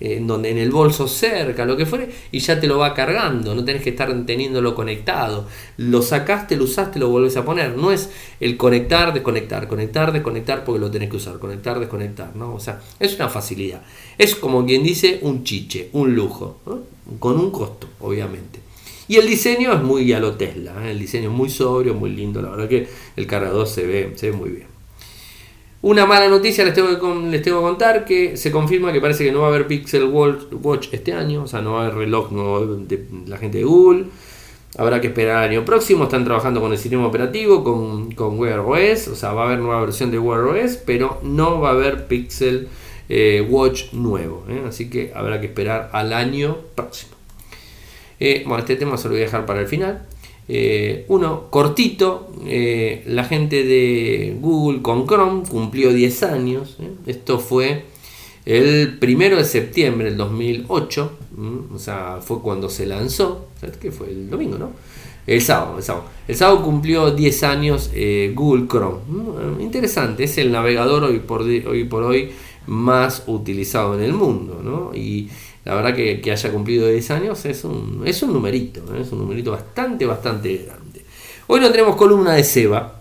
[0.01, 3.55] en, donde en el bolso cerca, lo que fuere, y ya te lo va cargando,
[3.55, 5.47] no tenés que estar teniéndolo conectado.
[5.77, 7.77] Lo sacaste, lo usaste, lo volvés a poner.
[7.77, 8.11] No es
[8.41, 12.55] el conectar, desconectar, conectar, desconectar porque lo tenés que usar, conectar, desconectar, ¿no?
[12.55, 13.83] O sea, es una facilidad.
[14.19, 16.61] Es como quien dice un chiche, un lujo,
[17.19, 18.61] con un costo, obviamente.
[19.09, 20.93] Y el diseño es muy a lo Tesla, ¿eh?
[20.93, 22.87] el diseño es muy sobrio, muy lindo, la verdad que
[23.17, 24.70] el cargador se ve, se ve muy bien.
[25.83, 29.25] Una mala noticia les tengo, que, les tengo que contar que se confirma que parece
[29.25, 31.97] que no va a haber Pixel Watch este año, o sea, no va a haber
[31.97, 34.05] reloj nuevo de la gente de Google.
[34.77, 36.05] Habrá que esperar el año próximo.
[36.05, 39.09] Están trabajando con el sistema operativo, con, con Wear OS.
[39.09, 42.07] O sea, va a haber nueva versión de Wear OS, pero no va a haber
[42.07, 42.69] Pixel
[43.09, 44.45] eh, Watch nuevo.
[44.49, 44.63] ¿eh?
[44.69, 47.13] Así que habrá que esperar al año próximo.
[48.21, 50.07] Eh, bueno, este tema se lo voy a dejar para el final.
[50.53, 56.77] Eh, uno, cortito, eh, la gente de Google con Chrome cumplió 10 años.
[57.07, 57.85] Esto fue
[58.45, 61.13] el primero de septiembre del 2008.
[61.73, 63.47] o sea, fue cuando se lanzó.
[63.61, 64.09] ¿Sabes qué fue?
[64.09, 64.73] El domingo, ¿no?
[65.25, 66.07] El sábado, el sábado.
[66.27, 67.89] El sábado cumplió 10 años
[68.35, 68.99] Google Chrome.
[69.61, 72.33] interesante, es el navegador hoy por, hoy por hoy
[72.67, 74.61] más utilizado en el mundo.
[74.65, 74.91] ¿no?
[74.97, 75.29] Y
[75.65, 79.03] la verdad que, haya cumplido 10 años es un, es un numerito, ¿eh?
[79.03, 81.05] es un numerito bastante, bastante grande.
[81.47, 83.01] Hoy no tenemos columna de Seba,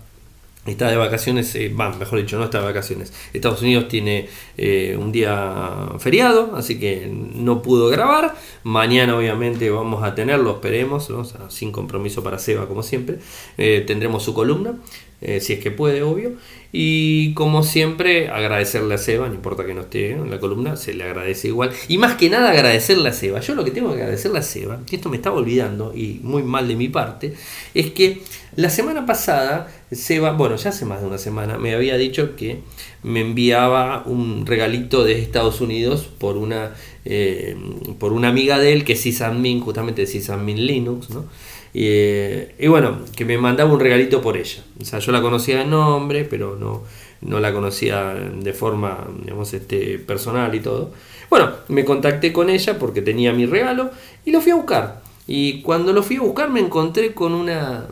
[0.66, 3.14] está de vacaciones, eh, mejor dicho, no está de vacaciones.
[3.34, 8.36] Estados Unidos tiene eh, un día feriado, así que no pudo grabar.
[8.64, 11.10] Mañana obviamente vamos a tenerlo, esperemos,
[11.50, 13.20] sin compromiso para Seba como siempre.
[13.56, 14.76] tendremos su columna.
[15.22, 16.34] Eh, si es que puede, obvio.
[16.72, 20.94] Y como siempre, agradecerle a Seba, no importa que no esté en la columna, se
[20.94, 21.72] le agradece igual.
[21.88, 23.40] Y más que nada agradecerle a Seba.
[23.40, 26.44] Yo lo que tengo que agradecerle a Seba, que esto me estaba olvidando y muy
[26.44, 27.34] mal de mi parte,
[27.74, 28.22] es que
[28.56, 32.60] la semana pasada, Seba, bueno, ya hace más de una semana, me había dicho que
[33.02, 37.56] me enviaba un regalito de Estados Unidos por una, eh,
[37.98, 41.26] por una amiga de él que es sysadmin, justamente de sysadmin Linux, ¿no?
[41.74, 44.64] Y, bueno, que me mandaba un regalito por ella.
[44.82, 46.84] O sea, yo la conocía de nombre, pero no,
[47.22, 50.92] no la conocía de forma, digamos, este, personal y todo.
[51.30, 53.92] Bueno, me contacté con ella porque tenía mi regalo
[54.26, 55.02] y lo fui a buscar.
[55.28, 57.86] Y cuando lo fui a buscar me encontré con una,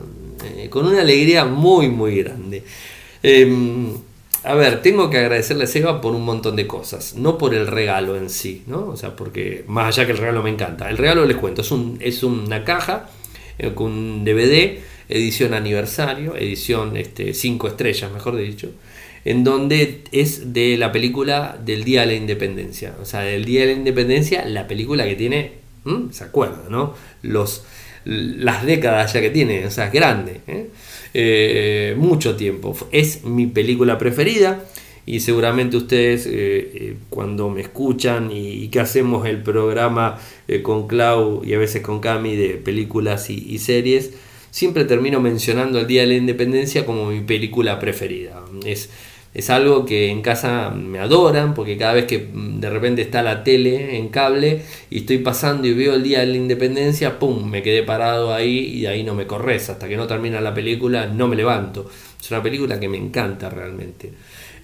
[0.44, 2.64] eh, con una alegría muy, muy grande.
[3.22, 3.92] Em,
[4.42, 7.66] a ver, tengo que agradecerle a Seba por un montón de cosas, no por el
[7.66, 8.88] regalo en sí, ¿no?
[8.88, 10.90] O sea, porque más allá que el regalo me encanta.
[10.90, 13.08] El regalo les cuento, es, un, es una caja
[13.58, 18.70] eh, con un DVD, edición aniversario, edición 5 este, estrellas, mejor dicho,
[19.24, 22.94] en donde es de la película del Día de la Independencia.
[23.00, 25.52] O sea, del Día de la Independencia, la película que tiene,
[26.10, 26.94] ¿se acuerda, no?
[27.22, 27.64] Los,
[28.04, 30.68] las décadas ya que tiene, o es grande, ¿eh?
[31.14, 32.76] Eh, mucho tiempo.
[32.92, 34.62] Es mi película preferida
[35.08, 40.86] y seguramente ustedes eh, eh, cuando me escuchan y, que hacemos el programa eh, con
[40.86, 44.12] Clau y a veces con Cami de películas y, series,
[44.50, 48.44] siempre termino mencionando el Día de la Independencia como mi película preferida.
[48.66, 48.90] Es,
[49.32, 53.22] es algo que en casa me adoran porque cada vez que mm, de repente está
[53.22, 57.48] la tele en cable y estoy pasando y veo el Día de la Independencia, ¡pum!
[57.48, 59.70] Me quedé parado ahí y ahí no me corres.
[59.70, 61.88] Hasta que no termina la película no me levanto.
[62.20, 64.12] Es una película que me encanta realmente.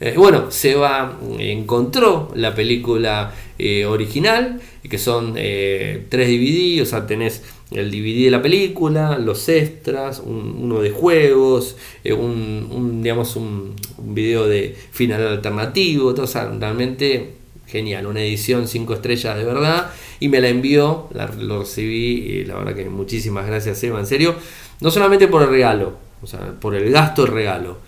[0.00, 7.06] Eh, bueno, Seba encontró la película eh, original, que son eh, tres DVD, o sea,
[7.06, 14.46] tenés el DVD de la película, los extras, uno de juegos, un, digamos, un, video
[14.46, 16.26] de final alternativo, todo,
[16.58, 17.32] realmente
[17.66, 22.56] genial, una edición 5 estrellas de verdad, y me la envió, lo recibí, y la
[22.56, 24.34] verdad que muchísimas gracias Seba, en serio,
[24.80, 27.78] no solamente por el regalo, o sea, por el gasto del regalo,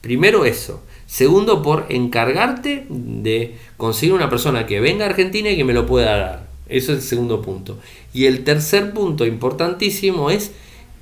[0.00, 0.82] Primero eso.
[1.06, 5.86] Segundo, por encargarte de conseguir una persona que venga a Argentina y que me lo
[5.86, 6.48] pueda dar.
[6.68, 7.78] Eso es el segundo punto.
[8.14, 10.52] Y el tercer punto importantísimo es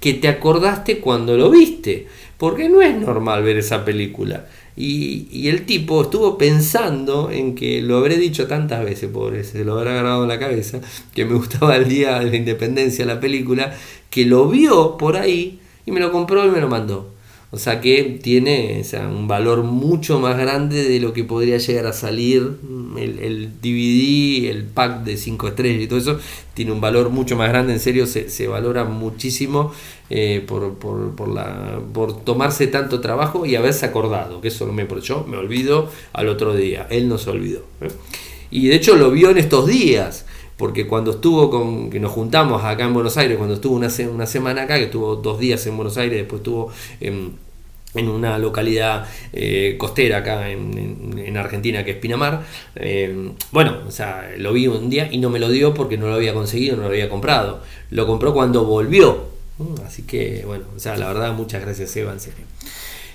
[0.00, 2.06] que te acordaste cuando lo viste.
[2.38, 4.46] Porque no es normal ver esa película.
[4.80, 9.76] Y, el tipo estuvo pensando en que lo habré dicho tantas veces, pobre, se lo
[9.76, 10.80] habrá grabado en la cabeza,
[11.12, 13.76] que me gustaba el día de la independencia la película,
[14.08, 17.17] que lo vio por ahí y me lo compró y me lo mandó.
[17.50, 21.94] O sea que tiene un valor mucho más grande de lo que podría llegar a
[21.94, 22.58] salir
[22.98, 26.18] el, DVD, el pack de 5 estrellas y todo eso.
[26.52, 29.72] Tiene un valor mucho más grande, en serio se, se valora muchísimo
[30.10, 34.42] eh, por, por, por, la, por tomarse tanto trabajo y haberse acordado.
[34.42, 37.62] Que eso no me yo me olvido al otro día, él no se olvidó.
[37.80, 37.88] ¿eh?
[38.50, 40.26] Y de hecho lo vio en estos días
[40.58, 44.62] porque cuando estuvo con, que nos juntamos acá en Buenos Aires, cuando estuvo una, semana
[44.62, 47.48] acá, que estuvo dos días en Buenos Aires, después estuvo en,
[47.94, 52.42] una localidad eh, costera acá en, Argentina que es Pinamar.
[52.74, 56.08] Eh, bueno, o sea, lo vi un día y no me lo dio porque no
[56.08, 57.62] lo había conseguido, no lo había comprado.
[57.90, 59.28] Lo compró cuando volvió.
[59.86, 62.44] Así que, bueno, o sea, la verdad, muchas gracias, Eva, en.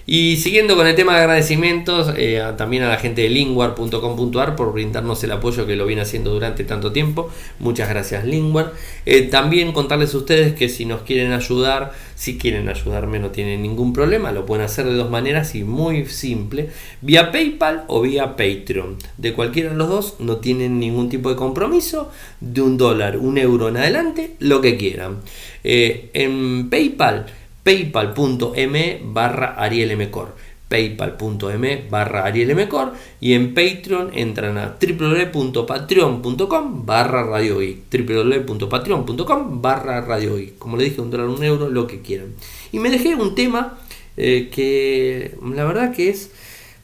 [0.05, 4.73] Y siguiendo con el tema de agradecimientos, eh, también a la gente de linguar.com.ar por
[4.73, 7.29] brindarnos el apoyo que lo viene haciendo durante tanto tiempo.
[7.59, 8.73] Muchas gracias, Linguar.
[9.05, 13.61] Eh, también contarles a ustedes que si nos quieren ayudar, si quieren ayudarme, no tienen
[13.61, 14.33] ningún problema.
[14.33, 16.69] Lo pueden hacer de dos maneras y muy simple:
[17.01, 18.97] vía PayPal o vía Patreon.
[19.17, 22.11] De cualquiera de los dos, no tienen ningún tipo de compromiso.
[22.41, 25.19] De un dólar, un euro en adelante, lo que quieran.
[25.63, 27.27] Eh, en PayPal
[27.63, 30.33] paypal.me barra arielmcor
[30.73, 40.77] paypal.me barra arielmcor y en Patreon entran a www.patreon.com barra radio www.patreon.com barra radio como
[40.77, 42.33] le dije un dólar un euro lo que quieran.
[42.71, 43.77] Y me dejé un tema
[44.17, 46.31] eh, que la verdad que es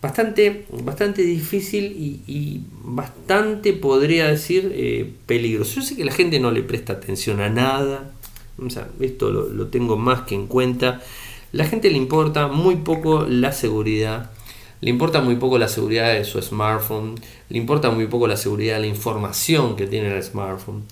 [0.03, 5.77] bastante bastante difícil y, bastante podría decir eh, peligroso.
[5.77, 8.11] Yo sé que la gente no le presta atención a nada
[8.99, 11.01] esto lo, tengo más que en cuenta.
[11.51, 14.31] La gente le importa muy poco la seguridad,
[14.81, 17.15] le importa muy poco la seguridad de su smartphone,
[17.49, 20.83] le importa muy poco la seguridad de la información que tiene el smartphone,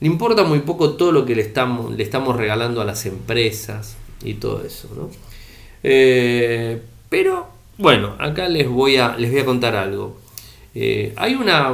[0.00, 4.64] le importa muy poco todo lo que le estamos, regalando a las empresas y todo
[4.64, 4.88] eso.
[5.82, 10.16] Eh, pero bueno, acá les voy a, les voy a contar algo.
[10.74, 11.70] Eh, hay una,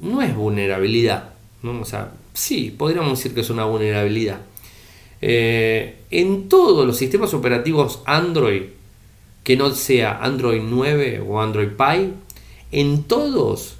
[0.00, 1.80] no es vulnerabilidad, ¿no?
[1.80, 4.40] o sea, sí, podríamos decir que es una vulnerabilidad
[5.26, 8.64] eh, en todos los sistemas operativos Android,
[9.42, 12.10] que no sea Android 9 o Android Pie,
[12.72, 13.76] en todos,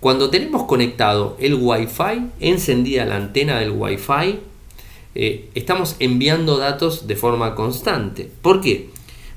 [0.00, 4.40] cuando tenemos conectado el Wi-Fi, encendida la antena del Wi-Fi,
[5.14, 8.28] eh, estamos enviando datos de forma constante.
[8.42, 8.90] ¿Por qué?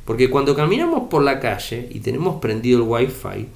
[0.03, 3.47] Porque cuando caminamos por la calle y tenemos prendido el Wi-Fi,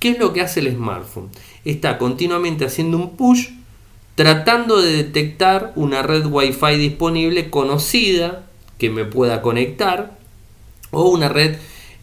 [0.00, 1.30] ¿qué es lo que hace el smartphone?
[1.64, 3.50] Está continuamente haciendo un push
[4.14, 8.46] tratando de detectar una red Wi-Fi disponible conocida
[8.78, 10.18] que me pueda conectar
[10.90, 11.56] o una red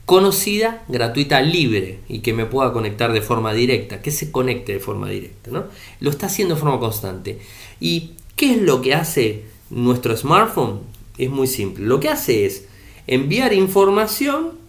[0.05, 4.79] conocida, gratuita, libre y que me pueda conectar de forma directa, que se conecte de
[4.79, 5.51] forma directa.
[5.51, 5.65] ¿no?
[5.99, 7.39] Lo está haciendo de forma constante.
[7.79, 10.81] ¿Y qué es lo que hace nuestro smartphone?
[11.17, 11.85] Es muy simple.
[11.85, 12.65] Lo que hace es
[13.07, 14.60] enviar información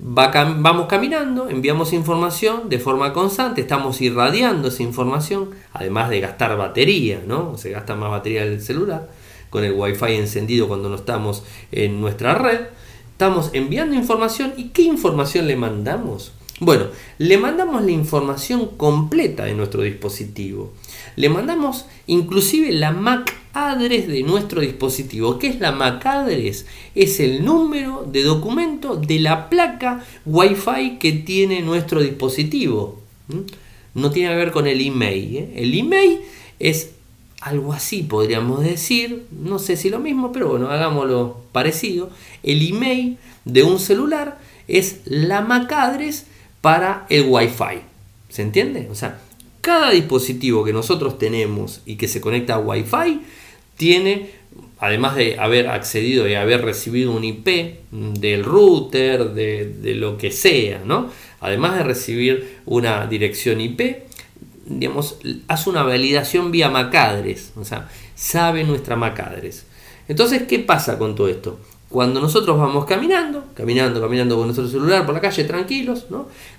[0.00, 7.22] vamos caminando, enviamos información de forma constante, estamos irradiando esa información, además de gastar batería,
[7.26, 7.56] ¿no?
[7.58, 9.08] Se gasta más batería del celular
[9.50, 12.60] con el wifi encendido cuando no estamos en nuestra red.
[13.12, 16.32] Estamos enviando información y ¿qué información le mandamos?
[16.60, 16.86] Bueno,
[17.18, 20.72] le mandamos la información completa de nuestro dispositivo.
[21.14, 25.38] Le mandamos inclusive la MAC address de nuestro dispositivo.
[25.38, 26.66] ¿Qué es la MAC address?
[26.96, 33.00] Es el número de documento de la placa Wi-Fi que tiene nuestro dispositivo.
[33.28, 33.40] ¿Mm?
[33.94, 35.36] No tiene que ver con el email.
[35.36, 35.52] ¿eh?
[35.56, 36.20] El email
[36.58, 36.90] es
[37.40, 39.26] algo así, podríamos decir.
[39.30, 42.10] No sé si lo mismo, pero bueno, hagámoslo parecido.
[42.42, 46.26] El email de un celular es la MAC address
[46.60, 47.80] para el Wi-Fi.
[48.28, 48.88] ¿Se entiende?
[48.90, 49.20] O sea,
[49.60, 53.20] cada dispositivo que nosotros tenemos y que se conecta a Wi-Fi
[53.76, 54.30] tiene,
[54.78, 60.82] además de haber accedido y haber recibido un IP del router, de, lo que sea,
[60.84, 61.10] ¿no?
[61.40, 64.04] Además de recibir una dirección IP,
[64.66, 65.18] digamos,
[65.48, 69.64] hace una validación vía MAC address, o sea, sabe nuestra MAC address.
[70.08, 71.58] Entonces, ¿qué pasa con todo esto?
[71.88, 76.04] Cuando nosotros vamos caminando, caminando, caminando con nuestro celular por la calle tranquilos,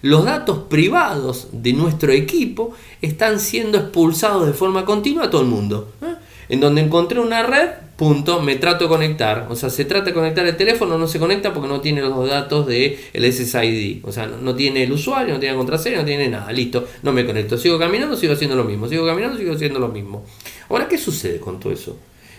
[0.01, 5.47] los datos privados de nuestro equipo están siendo expulsados de forma continua a todo el
[5.47, 5.93] mundo.
[6.01, 6.15] ¿eh?
[6.49, 9.45] En donde encontré una red, punto, me trato de conectar.
[9.51, 12.27] O sea, se trata de conectar el teléfono, no se conecta porque no tiene los
[12.27, 14.03] datos del el SSID.
[14.05, 16.51] O sea, no, tiene el usuario, no tiene la contraseña, no tiene nada.
[16.51, 17.55] Listo, no me conecto.
[17.55, 18.89] Sigo caminando, sigo haciendo lo mismo.
[18.89, 20.25] Sigo caminando, sigo haciendo lo mismo.
[20.69, 21.97] Ahora, ¿qué sucede con todo eso?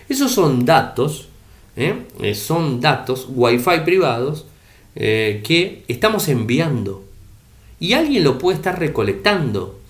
[0.08, 1.29] Esos son datos
[1.80, 1.94] ¿eh?
[2.20, 4.46] Eh, son datos Wi-Fi privados
[4.94, 7.04] eh, que estamos enviando
[7.78, 9.80] y alguien lo puede estar recolectando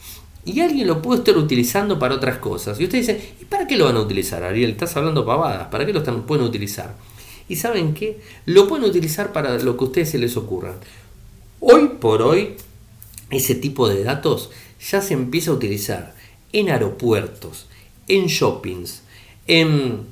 [0.44, 2.80] y alguien lo puede estar utilizando para otras cosas.
[2.80, 4.70] Y ustedes dicen, ¿y para qué lo van a utilizar, Ariel?
[4.70, 6.96] Estás hablando pavadas, ¿para qué lo están, pueden utilizar?
[7.48, 8.20] Y saben qué?
[8.46, 10.76] Lo pueden utilizar para lo que a ustedes se les ocurra.
[11.58, 12.54] Hoy por hoy,
[13.30, 14.50] ese tipo de datos
[14.90, 16.14] ya se empieza a utilizar
[16.52, 17.66] en aeropuertos,
[18.08, 19.02] en shoppings,
[19.46, 20.06] en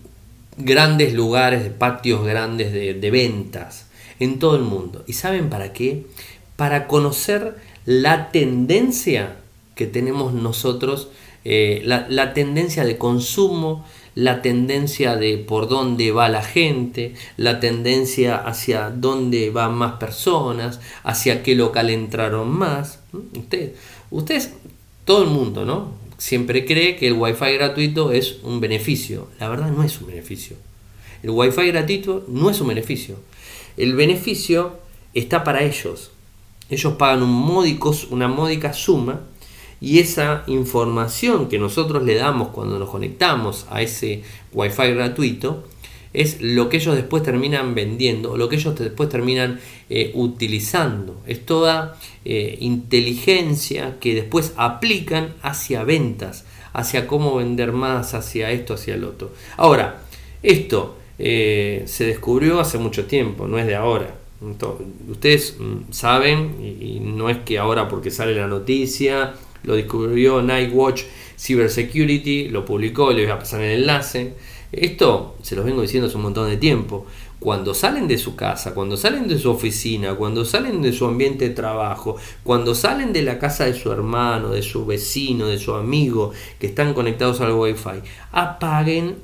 [0.58, 3.86] grandes lugares, de patios grandes de, ventas,
[4.18, 5.04] en todo el mundo.
[5.06, 6.06] ¿Y saben para qué?
[6.56, 9.36] Para conocer la tendencia
[9.74, 11.08] que tenemos nosotros,
[11.44, 18.36] eh, la, tendencia de consumo, la tendencia de por dónde va la gente, la tendencia
[18.36, 23.00] hacia dónde van más personas, hacia qué local entraron más.
[23.36, 23.72] Ustedes,
[24.10, 24.54] ustedes,
[25.04, 26.07] todo el mundo, ¿no?
[26.18, 29.28] Siempre cree que el wifi gratuito es un beneficio.
[29.38, 30.56] La verdad no es un beneficio.
[31.22, 33.16] El wifi gratuito no es un beneficio.
[33.76, 34.78] El beneficio
[35.14, 36.10] está para ellos.
[36.68, 37.78] Ellos pagan un
[38.10, 39.20] una módica suma
[39.80, 45.64] y esa información que nosotros le damos cuando nos conectamos a ese wifi gratuito
[46.20, 51.22] es lo que ellos después terminan vendiendo, lo que ellos después terminan eh, utilizando.
[51.26, 58.74] Es toda eh, inteligencia que después aplican hacia ventas, hacia cómo vender más, hacia esto,
[58.74, 59.30] hacia el otro.
[59.56, 60.02] Ahora,
[60.42, 64.12] esto eh, se descubrió hace mucho tiempo, no es de ahora.
[65.08, 71.02] ustedes mm, saben, y no es que ahora porque sale la noticia lo descubrió Nightwatch
[71.38, 74.34] Cybersecurity, lo publicó, le voy a pasar el enlace.
[74.72, 77.06] Esto se los vengo diciendo hace un montón de tiempo.
[77.38, 81.48] Cuando salen de su casa, cuando salen de su oficina, cuando salen de su ambiente
[81.48, 85.74] de trabajo, cuando salen de la casa de su hermano, de su vecino, de su
[85.74, 88.02] amigo, que están conectados al Wi-Fi,
[88.32, 89.18] apaguen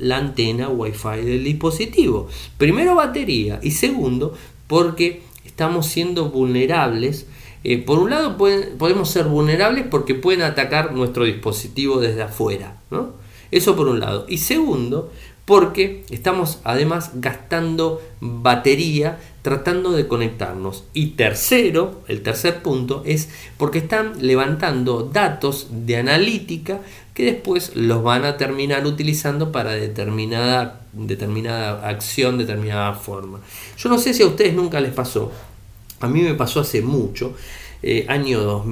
[0.00, 2.28] la antena Wi-Fi del dispositivo.
[2.58, 4.34] Primero batería y segundo
[4.66, 7.26] porque estamos siendo vulnerables
[7.62, 12.76] eh, por un lado podemos ser vulnerables porque pueden atacar nuestro dispositivo desde afuera.
[13.50, 14.26] Eso por un lado.
[14.28, 15.12] Y segundo,
[15.44, 20.84] porque estamos además gastando batería tratando de conectarnos.
[20.92, 26.80] Y tercero, el tercer punto es porque están levantando datos de analítica
[27.14, 33.40] que después los van a terminar utilizando para determinada, determinada acción, determinada forma.
[33.76, 35.32] Yo no sé si a ustedes nunca les pasó,
[36.00, 37.34] a mí me pasó hace mucho,
[37.82, 38.62] eh, año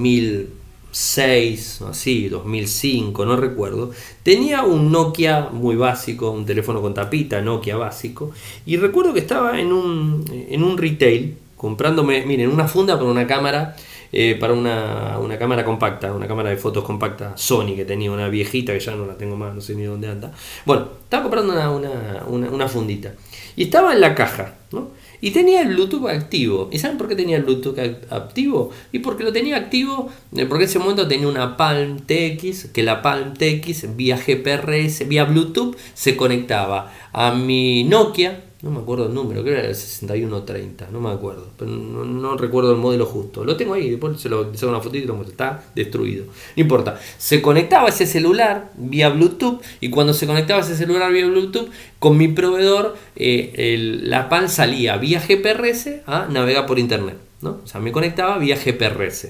[0.98, 3.92] 2006, así, 2005, no recuerdo.
[4.24, 8.32] Tenía un Nokia muy básico, un teléfono con tapita, Nokia básico.
[8.66, 13.26] Y recuerdo que estaba en un, en un retail comprándome, miren, una funda para una
[13.26, 13.76] cámara.
[14.10, 18.30] Eh, para una, una, cámara compacta, una cámara de fotos compacta Sony que tenía una
[18.30, 20.32] viejita que ya no la tengo más, no sé ni dónde anda.
[20.64, 23.12] Bueno, estaba comprando una, una, una fundita
[23.54, 24.92] y estaba en la caja, ¿no?
[25.20, 26.68] Y tenía el Bluetooth activo.
[26.72, 27.78] ¿Y saben por qué tenía el Bluetooth
[28.10, 28.70] activo?
[28.92, 32.82] Y porque lo tenía activo, eh, porque en ese momento tenía una Palm TX, que
[32.82, 39.06] la Palm TX vía GPRS, vía Bluetooth, se conectaba a mi Nokia, no me acuerdo
[39.06, 43.06] el número, creo que era el 6130, no me acuerdo, pero no, recuerdo el modelo
[43.06, 43.44] justo.
[43.44, 46.24] Lo tengo ahí, después se lo hago una fotito y está destruido.
[46.24, 46.98] No importa.
[47.18, 51.68] Se conectaba ese celular vía Bluetooth y cuando se conectaba ese celular vía Bluetooth,
[52.00, 57.27] con mi proveedor, eh, la PAL salía vía GPRS a navegar por internet.
[57.40, 57.60] ¿No?
[57.64, 59.28] O sea, me conectaba vía GPRS.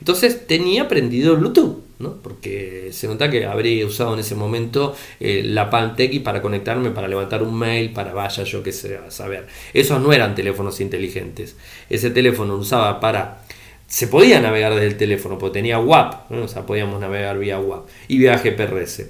[0.00, 1.86] Entonces tenía prendido Bluetooth.
[2.22, 6.90] Porque se nota que habría usado en ese momento eh, la Palm Tech para conectarme,
[6.90, 9.46] para levantar un mail, para vaya yo que sé, a saber.
[9.72, 11.56] Esos no eran teléfonos inteligentes.
[11.88, 13.42] Ese teléfono usaba para...
[13.86, 17.86] Se podía navegar desde el teléfono, porque tenía WAP, o sea, podíamos navegar vía WAP
[18.08, 19.06] y vía GPRS.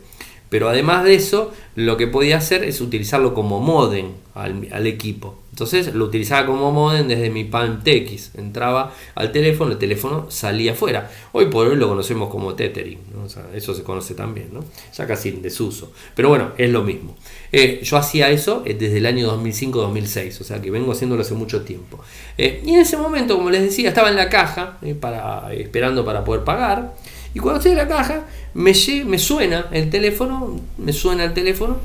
[0.48, 5.38] Pero además de eso, lo que podía hacer es utilizarlo como modem al, equipo.
[5.56, 8.34] Entonces lo utilizaba como modem desde mi Palm TX.
[8.34, 11.10] Entraba al teléfono, el teléfono salía afuera.
[11.32, 12.98] Hoy por hoy lo conocemos como tethering.
[13.54, 14.62] eso se conoce también, ¿no?
[14.94, 15.92] ya casi en desuso.
[16.14, 17.16] Pero bueno, es lo mismo.
[17.52, 21.32] Eh, yo hacía eso eh, desde el año 2005-2006, o sea que vengo haciéndolo hace
[21.32, 22.00] mucho tiempo.
[22.36, 26.22] Eh, y en ese momento, como les decía, estaba en la caja para, esperando para
[26.22, 26.92] poder pagar.
[27.32, 28.74] Y cuando estoy en la caja, me,
[29.06, 31.78] me suena el teléfono, me suena el teléfono,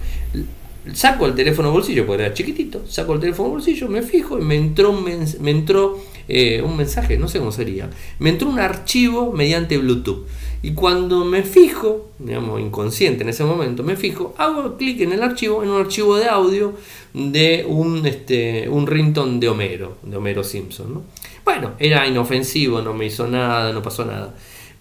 [0.94, 4.56] saco el teléfono bolsillo, porque era chiquitito, saco el teléfono bolsillo, me fijo y me
[4.56, 5.04] entró, un,
[5.40, 10.26] me entró eh, un mensaje, no sé cómo sería, me entró un archivo mediante Bluetooth.
[10.64, 15.24] Y cuando me fijo, digamos inconsciente en ese momento, me fijo, hago clic en el
[15.24, 16.76] archivo, en un archivo de audio
[17.14, 21.02] de un, este, un rington de Homero, de Homero Simpson.
[21.44, 24.36] Bueno, era inofensivo, no me hizo nada, no pasó nada.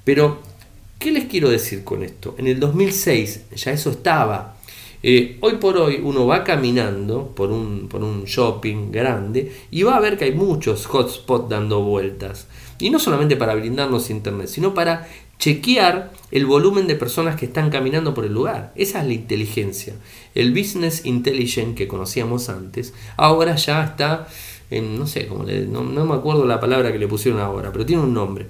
[0.04, 0.50] Pero
[1.00, 2.34] ¿Qué les quiero decir con esto?
[2.36, 4.56] En el 2006 ya eso estaba.
[5.02, 9.96] Eh, hoy por hoy uno va caminando por un, por un shopping grande y va
[9.96, 12.46] a ver que hay muchos hotspots dando vueltas.
[12.78, 17.70] Y no solamente para brindarnos internet, sino para chequear el volumen de personas que están
[17.70, 18.72] caminando por el lugar.
[18.76, 19.94] Esa es la inteligencia.
[20.34, 24.28] El business intelligent que conocíamos antes, ahora ya está
[24.78, 25.28] no sé,
[25.68, 28.46] no, no me acuerdo la palabra que le pusieron ahora, pero tiene un nombre.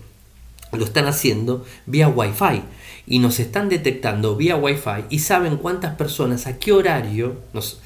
[0.72, 2.62] Lo están haciendo vía Wi-Fi
[3.10, 7.80] y nos están detectando vía Wi-Fi y saben cuántas personas, a qué horario, nos,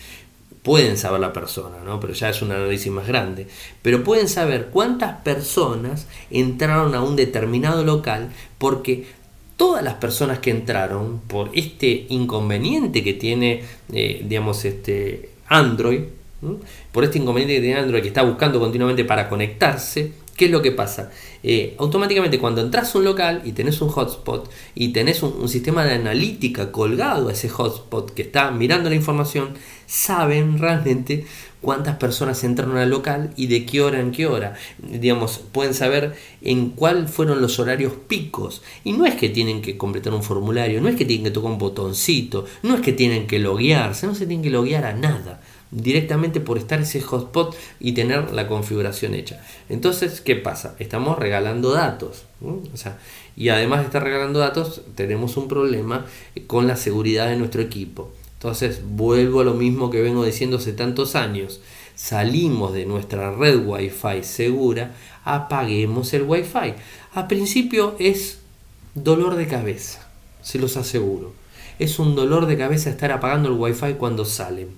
[0.62, 1.99] pueden saber la persona, ¿no?
[1.99, 3.47] pero ya es un análisis más grande,
[3.83, 9.07] pero pueden saber cuántas personas entraron a un determinado local porque
[9.57, 13.62] todas las personas que entraron por este inconveniente que tiene,
[13.93, 16.01] eh, digamos, este Android,
[16.93, 20.62] por este inconveniente que tiene Android que está buscando continuamente para conectarse, ¿qué es lo
[20.62, 21.11] que pasa?
[21.43, 25.85] Eh, automáticamente cuando entras a un local y tenés un hotspot y tenés un, sistema
[25.85, 29.51] de analítica colgado a ese hotspot que está mirando la información,
[29.87, 31.26] saben realmente
[31.61, 34.55] cuántas personas entraron al local y de qué hora en qué hora.
[34.78, 38.62] Digamos, pueden saber en cuál fueron los horarios picos.
[38.85, 41.51] Y no es que tienen que completar un formulario, no es que tienen que tocar
[41.51, 45.41] un botoncito, no es que tienen que loguearse, no se tienen que loguear a nada
[45.75, 49.45] directamente por estar ese hotspot y tener la configuración hecha.
[49.68, 50.77] Entonces, ¿qué pasa?
[50.79, 52.25] Estamos regalando datos.
[53.37, 56.07] y además de estar regalando datos, tenemos un problema
[56.47, 58.12] con la seguridad de nuestro equipo.
[58.35, 61.61] Entonces, vuelvo a lo mismo que vengo diciendo hace tantos años.
[61.97, 64.95] Salimos de nuestra red Wi-Fi segura,
[65.25, 66.75] apaguemos el Wi-Fi.
[67.14, 68.39] A principio es
[68.95, 70.09] dolor de cabeza,
[70.43, 71.33] se los aseguro.
[71.79, 74.68] Es un dolor de cabeza estar apagando el Wi-Fi cuando salen.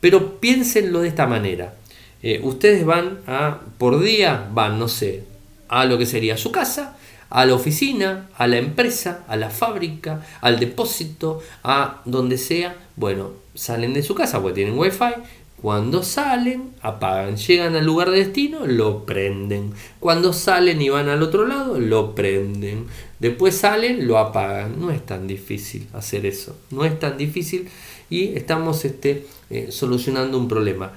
[0.00, 1.74] Pero piénsenlo de esta manera.
[2.22, 5.24] Eh, ustedes van a, por día, van, no sé,
[5.68, 6.96] a lo que sería su casa,
[7.28, 12.76] a la oficina, a la empresa, a la fábrica, al depósito, a donde sea.
[12.96, 15.14] Bueno, salen de su casa porque tienen wifi.
[15.60, 17.36] Cuando salen, apagan.
[17.36, 19.72] Llegan al lugar de destino, lo prenden.
[19.98, 22.86] Cuando salen y van al otro lado, lo prenden.
[23.18, 24.78] Después salen, lo apagan.
[24.78, 26.56] No es tan difícil hacer eso.
[26.70, 27.68] No es tan difícil
[28.10, 30.92] y estamos este, eh, solucionando un problema.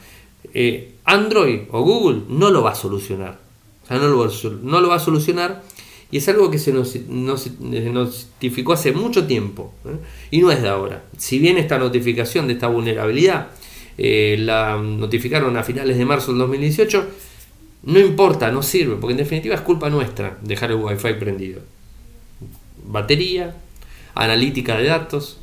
[0.54, 3.40] Eh, Android o Google no lo va a solucionar.
[3.90, 5.64] no lo, va a solucionar
[6.12, 6.96] y es algo que se nos,
[7.60, 9.98] notificó hace mucho tiempo ¿eh?
[10.32, 11.04] y no es de ahora.
[11.18, 13.48] Si bien esta notificación de esta vulnerabilidad
[13.98, 17.06] la notificaron a finales de marzo del 2018,
[17.84, 21.62] no importa, no sirve, porque en definitiva es culpa nuestra dejar el Wi-Fi prendido.
[22.86, 23.56] Batería,
[24.16, 25.40] analítica de datos,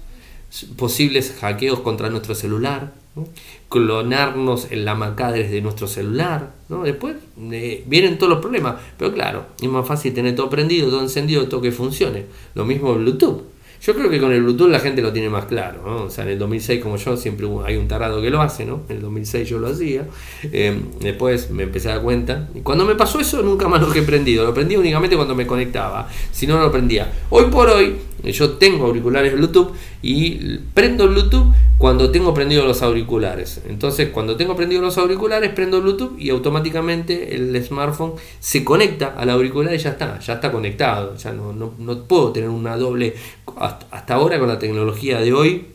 [0.77, 2.93] posibles hackeos contra nuestro celular,
[3.69, 6.83] clonarnos en la MAC de nuestro celular, ¿no?
[6.83, 7.17] después
[7.51, 11.49] eh, vienen todos los problemas, pero claro, es más fácil tener todo prendido, todo encendido,
[11.49, 12.27] todo que funcione.
[12.55, 13.57] Lo mismo Bluetooth.
[13.83, 16.05] Yo creo que con el Bluetooth la gente lo tiene más claro, ¿no?
[16.05, 18.83] O sea, en el 2006 como yo siempre hay un tarado que lo hace, ¿no?
[18.89, 20.07] En el 2006 yo lo hacía.
[20.45, 22.49] Eh, después me empecé a dar cuenta.
[22.63, 24.45] Cuando me pasó eso nunca más lo he prendido.
[24.45, 26.09] Lo prendí únicamente cuando me conectaba.
[26.33, 27.13] Si no lo prendía.
[27.31, 33.61] Hoy por hoy yo tengo auriculares Bluetooth y prendo Bluetooth cuando tengo prendido los auriculares.
[33.69, 39.31] Entonces, cuando tengo prendido los auriculares, prendo Bluetooth y automáticamente el smartphone se conecta al
[39.31, 41.17] auricular y ya está, ya está conectado.
[41.17, 43.15] Ya no, no, puedo tener una doble.
[43.57, 45.67] hasta ahora con la tecnología de hoy,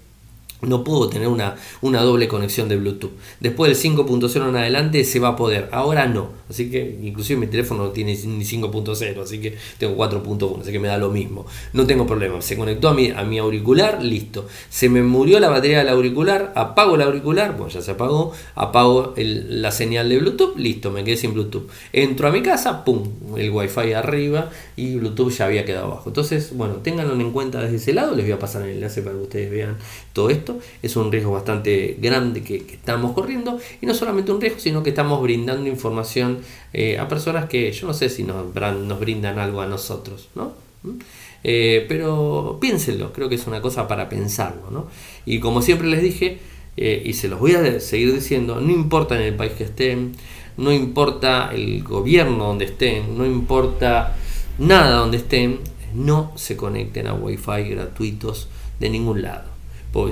[0.61, 3.11] no puedo tener una, una, doble conexión de Bluetooth.
[3.39, 5.69] Después del 5.0 en adelante se va a poder.
[5.71, 6.41] Ahora no.
[6.49, 10.79] Así que inclusive mi teléfono no tiene ni 5.0, así que tengo 4.1, así que
[10.79, 11.45] me da lo mismo.
[11.73, 12.41] No tengo problema.
[12.41, 14.47] Se conectó a mi, a mi auricular, listo.
[14.69, 19.13] Se me murió la batería del auricular, apago el auricular, bueno ya se apagó, apago
[19.15, 21.69] la señal de Bluetooth, listo, me quedé sin Bluetooth.
[21.93, 23.03] Entro a mi casa, pum,
[23.37, 26.03] el wifi arriba y Bluetooth ya había quedado abajo.
[26.07, 29.15] Entonces, bueno, ténganlo en cuenta desde ese lado, les voy a pasar el enlace para
[29.15, 29.77] que ustedes vean
[30.13, 30.50] todo esto
[30.81, 34.89] es un riesgo bastante grande que, estamos corriendo y no solamente un riesgo, sino que
[34.89, 36.39] estamos brindando información
[36.73, 38.53] eh, a personas que yo no sé si nos,
[38.99, 40.53] brindan algo a nosotros, ¿no?
[40.83, 40.99] ¿Mm?
[41.43, 44.87] Eh, pero piénsenlo, creo que es una cosa para pensarlo, ¿no?
[45.25, 46.39] Y como siempre les dije,
[46.77, 50.13] eh, y se los voy a seguir diciendo, no importa en el país que estén,
[50.57, 54.15] no importa el gobierno donde estén, no importa
[54.59, 55.59] nada donde estén,
[55.93, 58.47] no se conecten a wifi gratuitos
[58.79, 59.50] de ningún lado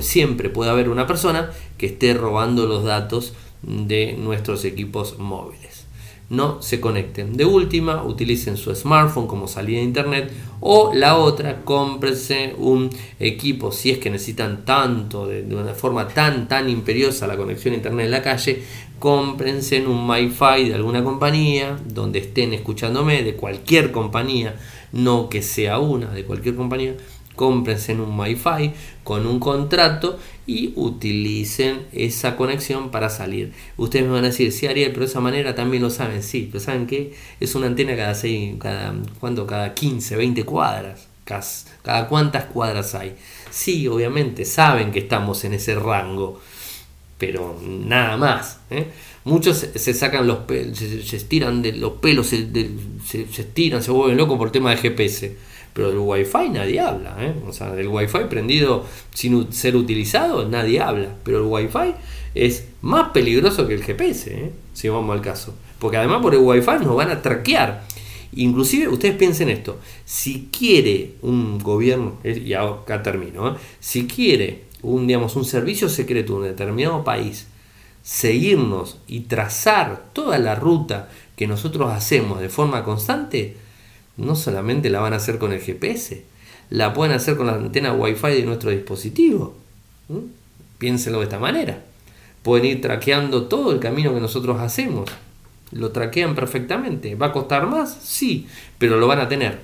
[0.00, 5.86] siempre puede haber una persona que esté robando los datos de nuestros equipos móviles.
[6.28, 7.36] No se conecten.
[7.36, 13.72] De última, utilicen su smartphone como salida de internet o la otra, cómprense un equipo
[13.72, 18.04] si es que necesitan tanto, de, una forma tan tan imperiosa la conexión a internet
[18.04, 18.62] en la calle,
[19.00, 24.54] cómprense un MiFi de alguna compañía donde estén escuchándome, de cualquier compañía,
[24.92, 26.94] no que sea una, de cualquier compañía,
[27.40, 28.70] cómprense en un Wi-Fi
[29.02, 33.54] con un contrato y utilicen esa conexión para salir.
[33.78, 36.22] Ustedes me van a decir, sí, Ariel, pero de esa manera también lo saben.
[36.22, 37.14] Sí, pero ¿saben qué?
[37.40, 39.46] Es una antena cada, seis, cada, ¿cuánto?
[39.46, 41.08] cada 15, 20 cuadras.
[41.24, 41.42] Cada,
[41.82, 43.14] cada cuántas cuadras hay.
[43.50, 46.40] Sí, obviamente, saben que estamos en ese rango,
[47.16, 48.60] pero nada más.
[48.68, 48.86] ¿eh?
[49.24, 52.46] Muchos se sacan los pelos, se, estiran de los pelos, se,
[53.06, 55.49] se, se, estiran, se vuelven locos por tema de GPS.
[55.72, 57.16] Pero del Wi-Fi nadie habla.
[57.20, 57.34] ¿eh?
[57.46, 61.14] O sea, del Wi-Fi prendido sin ser utilizado nadie habla.
[61.22, 61.94] Pero el Wi-Fi
[62.34, 64.52] es más peligroso que el GPS, ¿eh?
[64.72, 65.54] si vamos al caso.
[65.78, 67.84] Porque además por el Wi-Fi nos van a traquear.
[68.32, 73.58] Inclusive ustedes piensen esto, si quiere un gobierno, y acá termino, ¿eh?
[73.80, 77.48] si quiere un, digamos, un servicio secreto de un determinado país
[78.02, 83.56] seguirnos y trazar toda la ruta que nosotros hacemos de forma constante,
[84.16, 86.24] no solamente la van a hacer con el GPS,
[86.70, 89.56] la pueden hacer con la antena Wi-Fi de nuestro dispositivo.
[90.78, 91.82] Piénsenlo de esta manera.
[92.42, 95.10] Pueden ir traqueando todo el camino que nosotros hacemos.
[95.72, 97.14] Lo traquean perfectamente.
[97.14, 97.98] ¿Va a costar más?
[98.02, 98.46] Sí,
[98.78, 99.58] pero lo van a tener.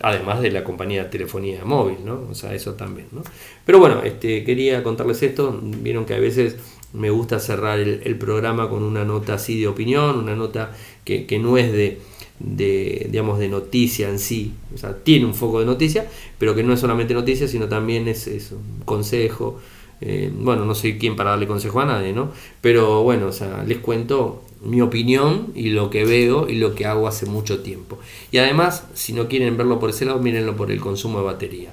[0.00, 2.26] Además de la compañía de telefonía móvil, ¿no?
[2.30, 3.22] O sea, eso también, ¿no?
[3.64, 5.58] Pero bueno, este, quería contarles esto.
[5.62, 6.56] Vieron que a veces
[6.92, 10.72] me gusta cerrar el, programa con una nota así de opinión, una nota
[11.04, 12.00] que, no es de,
[12.40, 16.08] de, digamos, de noticia en sí, o sea, tiene un foco de noticia,
[16.38, 19.58] pero que no es solamente noticia, sino también es, un consejo.
[20.00, 22.30] Eh, bueno, no soy quien para darle consejo a nadie, ¿no?
[22.60, 26.86] Pero bueno, o sea, les cuento mi opinión y lo que veo y lo que
[26.86, 27.98] hago hace mucho tiempo.
[28.30, 31.72] Y además, si no quieren verlo por ese lado, mírenlo por el consumo de batería.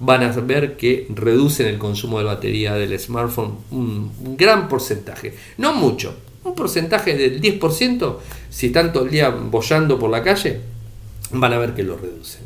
[0.00, 5.34] Van a ver que reducen el consumo de batería del smartphone un, gran porcentaje.
[5.58, 6.14] No mucho,
[6.44, 8.16] un porcentaje del 10%.
[8.50, 10.60] Si están todo el día bollando por la calle,
[11.32, 12.42] van a ver que lo reducen.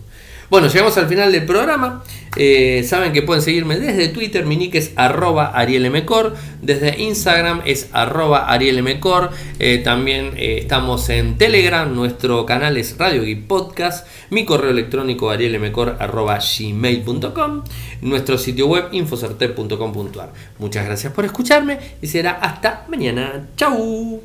[0.51, 2.03] Bueno, llegamos al final del programa.
[2.37, 7.89] Eh, saben que pueden seguirme desde Twitter, mi nick es arroba arielmcor, desde Instagram es
[7.93, 9.31] arroba arielmcor,
[9.61, 15.31] eh, también eh, estamos en Telegram, nuestro canal es Radio Geek Podcast, mi correo electrónico
[15.31, 17.63] arielmcor arroba gmail.com,
[18.01, 20.33] nuestro sitio web infocerte.com.ar.
[20.59, 23.47] Muchas gracias por escucharme y será hasta mañana.
[23.57, 24.23] Chau.